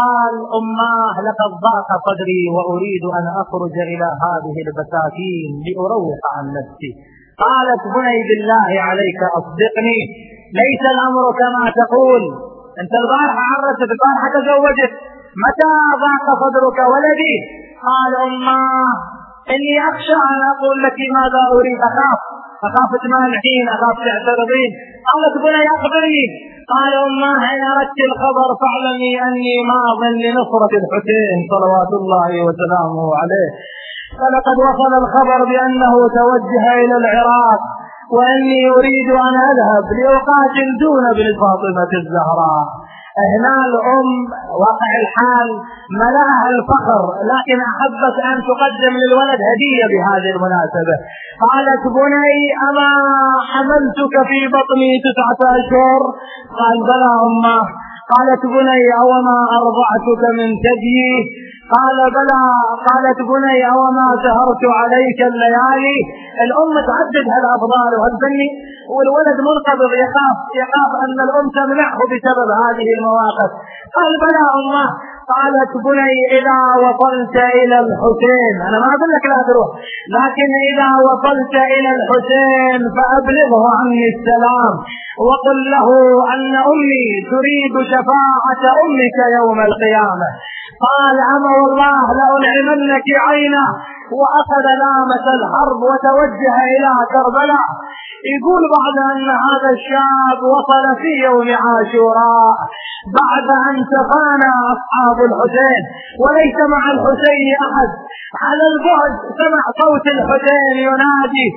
قال 0.00 0.34
أماه 0.60 1.14
لقد 1.28 1.50
ضاق 1.66 1.88
صدري 2.06 2.42
وأريد 2.56 3.04
أن 3.18 3.26
أخرج 3.42 3.76
إلى 3.92 4.08
هذه 4.24 4.56
البساتين 4.66 5.50
لأروح 5.66 6.18
عن 6.34 6.44
نفسي. 6.58 6.90
قالت 7.44 7.82
بني 7.96 8.18
بالله 8.28 8.70
عليك 8.88 9.20
أصدقني. 9.38 10.00
ليس 10.60 10.82
الأمر 10.94 11.24
كما 11.40 11.64
تقول. 11.80 12.22
أنت 12.82 12.92
البارحة 13.02 13.42
عرست 13.52 13.82
البارحة 13.94 14.26
تزوجت. 14.36 14.92
متى 15.44 15.72
ضاق 16.04 16.26
صدرك 16.42 16.78
ولدي؟ 16.92 17.34
قال 17.88 18.12
أماه 18.26 18.90
إني 19.54 19.74
أخشى 19.90 20.18
أن 20.32 20.40
أقول 20.52 20.76
لك 20.86 20.98
ماذا 21.16 21.42
أريد. 21.56 21.80
أخاف. 21.90 22.20
أخاف 22.68 22.90
تمانعين 23.04 23.66
أخاف 23.76 23.96
تعترضين. 24.06 24.70
قالت 25.08 25.34
بني 25.44 25.62
أخبرني. 25.76 26.26
قال 26.72 26.92
أماه 27.08 27.40
إن 27.54 27.62
أردت 27.72 28.00
الخبر 28.10 28.48
فاعلمي 28.60 29.12
أني 29.28 29.54
ماض 29.72 30.00
لنصرة 30.24 30.72
الحسين 30.82 31.38
صلوات 31.52 31.92
الله 32.00 32.30
وسلامه 32.46 33.06
عليه. 33.20 33.50
فلقد 34.18 34.56
وصل 34.66 34.92
الخبر 35.02 35.38
بأنه 35.50 35.94
توجه 36.18 36.64
إلى 36.82 36.94
العراق 37.02 37.60
وأني 38.16 38.60
أريد 38.78 39.08
أن 39.26 39.34
أذهب 39.50 39.84
لأقاتل 39.98 40.68
دون 40.84 41.04
ابن 41.14 41.26
فاطمة 41.42 41.90
الزهراء. 42.00 42.66
هنا 43.32 43.54
الأم 43.70 44.08
واقع 44.62 44.90
الحال 45.02 45.48
ملأها 46.02 46.46
الفخر 46.54 47.02
لكن 47.32 47.58
أحبت 47.72 48.16
أن 48.30 48.36
تقدم 48.50 48.94
للولد 49.02 49.40
هدية 49.50 49.84
بهذه 49.92 50.30
المناسبة. 50.36 50.96
قالت 51.44 51.82
بني 51.98 52.36
أما 52.68 52.90
حملتك 53.50 54.14
في 54.30 54.40
بطني 54.56 54.90
تسعة 55.06 55.40
أشهر؟ 55.58 56.00
قال 56.60 56.76
بلى 56.90 57.10
أمه. 57.26 57.62
قالت 58.12 58.42
بني 58.56 58.82
أوما 59.02 59.38
أرضعتك 59.60 60.22
من 60.38 60.48
ثديي؟ 60.66 61.14
قال 61.74 61.98
بلى 62.16 62.42
قالت 62.88 63.18
بني 63.30 63.58
أوما 63.74 64.06
سهرت 64.24 64.62
عليك 64.80 65.20
الليالي؟ 65.30 65.98
الأم 66.44 66.74
تعدد 66.88 67.26
هالأفضال 67.34 67.90
وهالفني 67.98 68.48
والولد 68.94 69.38
منقبض 69.48 69.92
يخاف 70.04 70.36
يخاف 70.62 70.90
أن 71.04 71.18
الأم 71.26 71.46
تمنعه 71.58 72.00
بسبب 72.10 72.48
هذه 72.64 72.88
المواقف. 72.96 73.50
قال 73.96 74.12
بلى 74.24 74.42
أمه 74.58 74.86
قالت 75.32 75.72
بني 75.86 76.14
إذا 76.38 76.58
وصلت 76.84 77.36
إلى 77.60 77.76
الحسين. 77.84 78.56
أنا 78.68 78.76
ما 78.82 78.88
أقول 78.94 79.10
لك 79.14 79.24
لا 79.32 79.40
تروح 79.48 79.70
لكن 80.16 80.50
إذا 80.70 80.88
وصلت 81.06 81.54
إلى 81.74 81.90
الحسين 81.98 82.80
فأبلغه 82.96 83.62
عني 83.78 84.04
السلام 84.14 84.74
وقل 85.28 85.58
له 85.74 85.88
أن 86.34 86.42
أمي 86.72 87.08
تريد 87.32 87.74
شفاعة 87.92 88.62
أمك 88.84 89.18
يوم 89.38 89.58
القيامة. 89.68 90.28
قال 90.86 91.16
أما 91.34 91.52
والله 91.60 92.04
لأنعمنك 92.18 93.08
عينه. 93.26 93.66
وأخذ 94.20 94.66
لامة 94.82 95.26
الحرب 95.38 95.80
وتوجه 95.88 96.54
إلى 96.74 96.92
كربلاء. 97.12 97.68
يقول 98.34 98.62
بعد 98.76 98.96
أن 99.12 99.28
هذا 99.46 99.70
الشاب 99.76 100.40
وصل 100.54 100.84
في 101.02 101.12
يوم 101.26 101.48
عاشوراء 101.64 102.56
بعد 103.20 103.48
أن 103.68 103.74
تفانى 103.94 104.52
أصحاب 104.74 105.18
الحسين 105.28 105.82
وليس 106.22 106.58
مع 106.74 106.82
الحسين 106.94 107.48
أحد. 107.66 107.90
على 108.44 108.64
البعد 108.72 109.12
سمع 109.40 109.62
صوت 109.82 110.06
الحسين 110.16 110.76
ينادي 110.88 111.48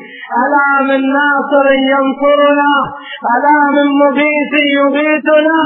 ألا 0.43 0.70
من 0.89 1.02
ناصر 1.20 1.66
ينصرنا؟ 1.93 2.74
ألا 3.34 3.60
من 3.76 3.88
مبيت 4.04 4.54
يبيتنا 4.78 5.60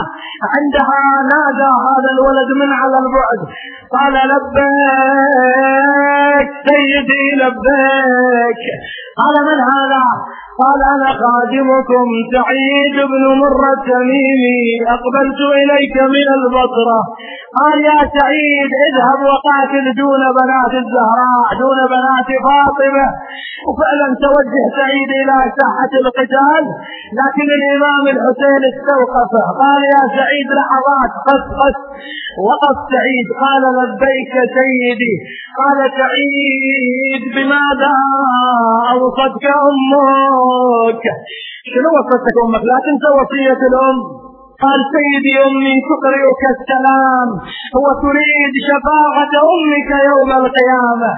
عندها 0.53 1.01
نادى 1.33 1.71
هذا 1.87 2.09
الولد 2.15 2.49
من 2.61 2.69
على 2.81 2.97
البعد. 3.03 3.41
قال 3.95 4.13
لبيك 4.31 5.33
سيدي 6.73 7.25
لبيك. 7.41 8.63
قال 9.19 9.35
من 9.47 9.59
هذا؟ 9.71 10.03
قال 10.61 10.79
أنا 10.93 11.09
خادمكم 11.21 12.07
سعيد 12.35 12.95
بن 13.11 13.23
مرة 13.43 13.69
التميمي 13.77 14.61
أقبلت 14.95 15.41
إليك 15.61 15.95
من 16.15 16.27
البصرة. 16.39 16.99
قال 17.59 17.77
يا 17.89 17.99
سعيد 18.17 18.71
اذهب 18.87 19.19
وقاتل 19.31 19.85
دون 20.01 20.23
بنات 20.39 20.73
الزهراء 20.83 21.47
دون 21.61 21.79
بنات 21.93 22.29
فاطمة. 22.45 23.07
وفعلا 23.67 24.07
توجه 24.23 24.63
سعيد 24.79 25.09
إلى 25.21 25.37
ساحة 25.59 25.91
القتال 26.01 26.63
لكن 27.19 27.47
الإمام 27.59 28.03
الحسين 28.13 28.61
استوقفه. 28.71 29.43
قال 29.63 29.81
يا 29.95 30.03
سعيد 30.17 30.47
لحظات 30.57 31.11
قس 31.27 31.45
قس 31.61 31.77
وقف 32.47 32.77
سعيد 32.93 33.27
قال 33.43 33.63
لبيك 33.77 34.33
سيدي. 34.57 35.13
قال 35.59 35.79
سعيد 36.01 37.23
بماذا 37.35 37.93
أوصتك 38.93 39.45
أمك 40.45 41.05
شنو 41.71 41.89
وصتك 41.97 42.35
أمك 42.45 42.63
لا 42.69 42.77
تنسى 42.85 43.09
وصية 43.19 43.61
الأم 43.69 43.97
قال 44.63 44.79
سيدي 44.95 45.33
أمي 45.47 45.75
تقرئك 45.89 46.43
السلام. 46.55 47.29
وتريد 47.83 48.53
شفاعة 48.69 49.33
أمك 49.53 49.89
يوم 50.09 50.31
القيامة. 50.41 51.11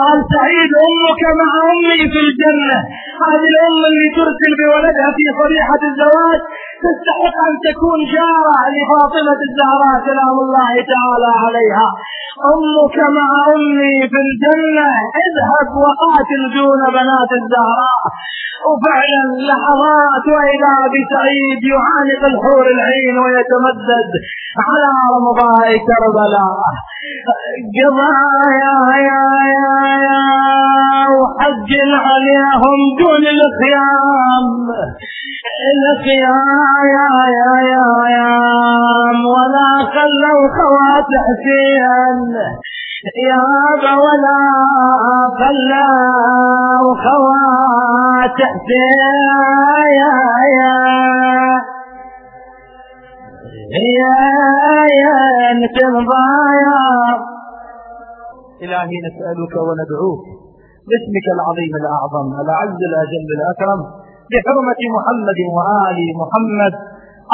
قال 0.00 0.18
سعيد 0.34 0.72
أمك 0.88 1.22
مع 1.40 1.50
أمي 1.72 2.00
في 2.12 2.20
الجنة. 2.26 2.78
هذه 3.26 3.48
الأم 3.54 3.80
اللي 3.90 4.08
ترسل 4.16 4.52
بولدها 4.60 5.08
في 5.16 5.24
صريحة 5.40 5.80
الزواج 5.90 6.40
تستحق 6.84 7.36
أن 7.48 7.54
تكون 7.66 7.98
جارة 8.14 8.58
لفاطمة 8.74 9.40
الزهراء 9.48 9.96
سلام 10.10 10.36
الله 10.44 10.72
تعالى 10.92 11.30
عليها. 11.44 11.88
أمك 12.52 12.96
مع 13.18 13.28
أمي 13.54 13.96
في 14.12 14.18
الجنة 14.26 14.88
اذهب 15.24 15.68
وقاتل 15.84 16.42
دون 16.56 16.80
بنات 16.96 17.30
الزهراء. 17.40 18.02
وفعلا 18.68 19.22
لحظات 19.50 20.24
وإذا 20.36 20.74
بسعيد 20.94 21.60
يعانق 21.74 22.22
الحور 22.32 22.64
العين 22.76 23.16
ويتمدد 23.24 24.10
على 24.68 24.90
رمضاء 25.14 25.68
كربلاء 25.88 26.58
قضايا 27.76 28.76
يا 29.08 29.22
يا 29.58 29.74
يا 30.06 30.22
وحج 31.18 31.70
عليهم 32.06 32.78
دون 33.00 33.24
الخيام 33.36 34.46
الخيام 35.72 36.70
يا 36.94 37.08
يا 37.36 37.50
يا 37.72 37.88
يا 38.16 38.32
ولا 39.34 39.70
خلوا 39.94 40.42
خوات 40.56 41.10
حسين 41.26 42.32
يا 43.30 43.46
ولا 44.04 44.40
خلوا 45.40 46.94
خوات 47.04 48.38
حسين 48.52 49.26
يا 50.00 50.14
يا 50.58 51.79
يا 53.70 54.18
يا 55.02 55.18
ترضى 55.78 56.26
إلهي 58.62 58.96
نسألك 59.06 59.54
وندعوك 59.68 60.24
باسمك 60.88 61.26
العظيم 61.36 61.72
الأعظم 61.80 62.26
الأعز 62.42 62.80
الأجل 62.90 63.28
الأكرم 63.38 63.80
بحرمة 64.30 64.80
محمد 64.96 65.38
وآل 65.56 65.98
محمد. 66.20 66.74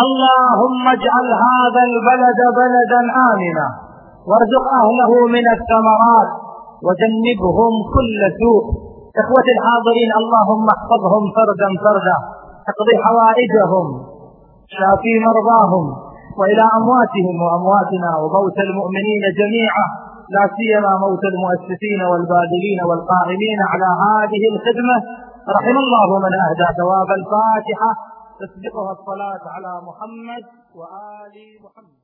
اللهم 0.05 0.84
اجعل 0.97 1.28
هذا 1.47 1.82
البلد 1.91 2.41
بلدا 2.61 3.01
آمنا. 3.30 3.66
وارزق 4.28 4.66
أهله 4.82 5.12
من 5.37 5.47
الثمرات. 5.57 6.30
وجنبهم 6.87 7.72
كل 7.95 8.20
سوء. 8.41 8.64
إخوتي 9.22 9.51
الحاضرين 9.57 10.11
اللهم 10.20 10.66
احفظهم 10.76 11.24
فردا 11.37 11.68
فردا. 11.84 12.16
اقضي 12.70 12.95
حوائجهم. 13.05 13.87
شافي 14.76 15.12
مرضاهم. 15.26 16.05
وإلى 16.39 16.64
أمواتهم 16.78 17.37
وأمواتنا 17.45 18.11
وموتى 18.20 18.62
المؤمنين 18.68 19.22
جميعا 19.41 19.87
لا 20.34 20.45
سيما 20.57 20.93
موت 21.05 21.24
المؤسسين 21.32 22.01
والباذلين 22.11 22.80
والقائمين 22.89 23.61
على 23.72 23.89
هذه 24.05 24.43
الخدمة. 24.53 24.97
رحم 25.57 25.76
الله 25.84 26.09
من 26.24 26.32
أهدى 26.47 26.68
ثواب 26.80 27.11
الفاتحة. 27.20 27.91
تسبقها 28.41 28.93
الصلاة 28.99 29.45
على 29.55 29.72
محمد 29.89 30.45
وآل 30.78 31.37
محمد. 31.64 31.95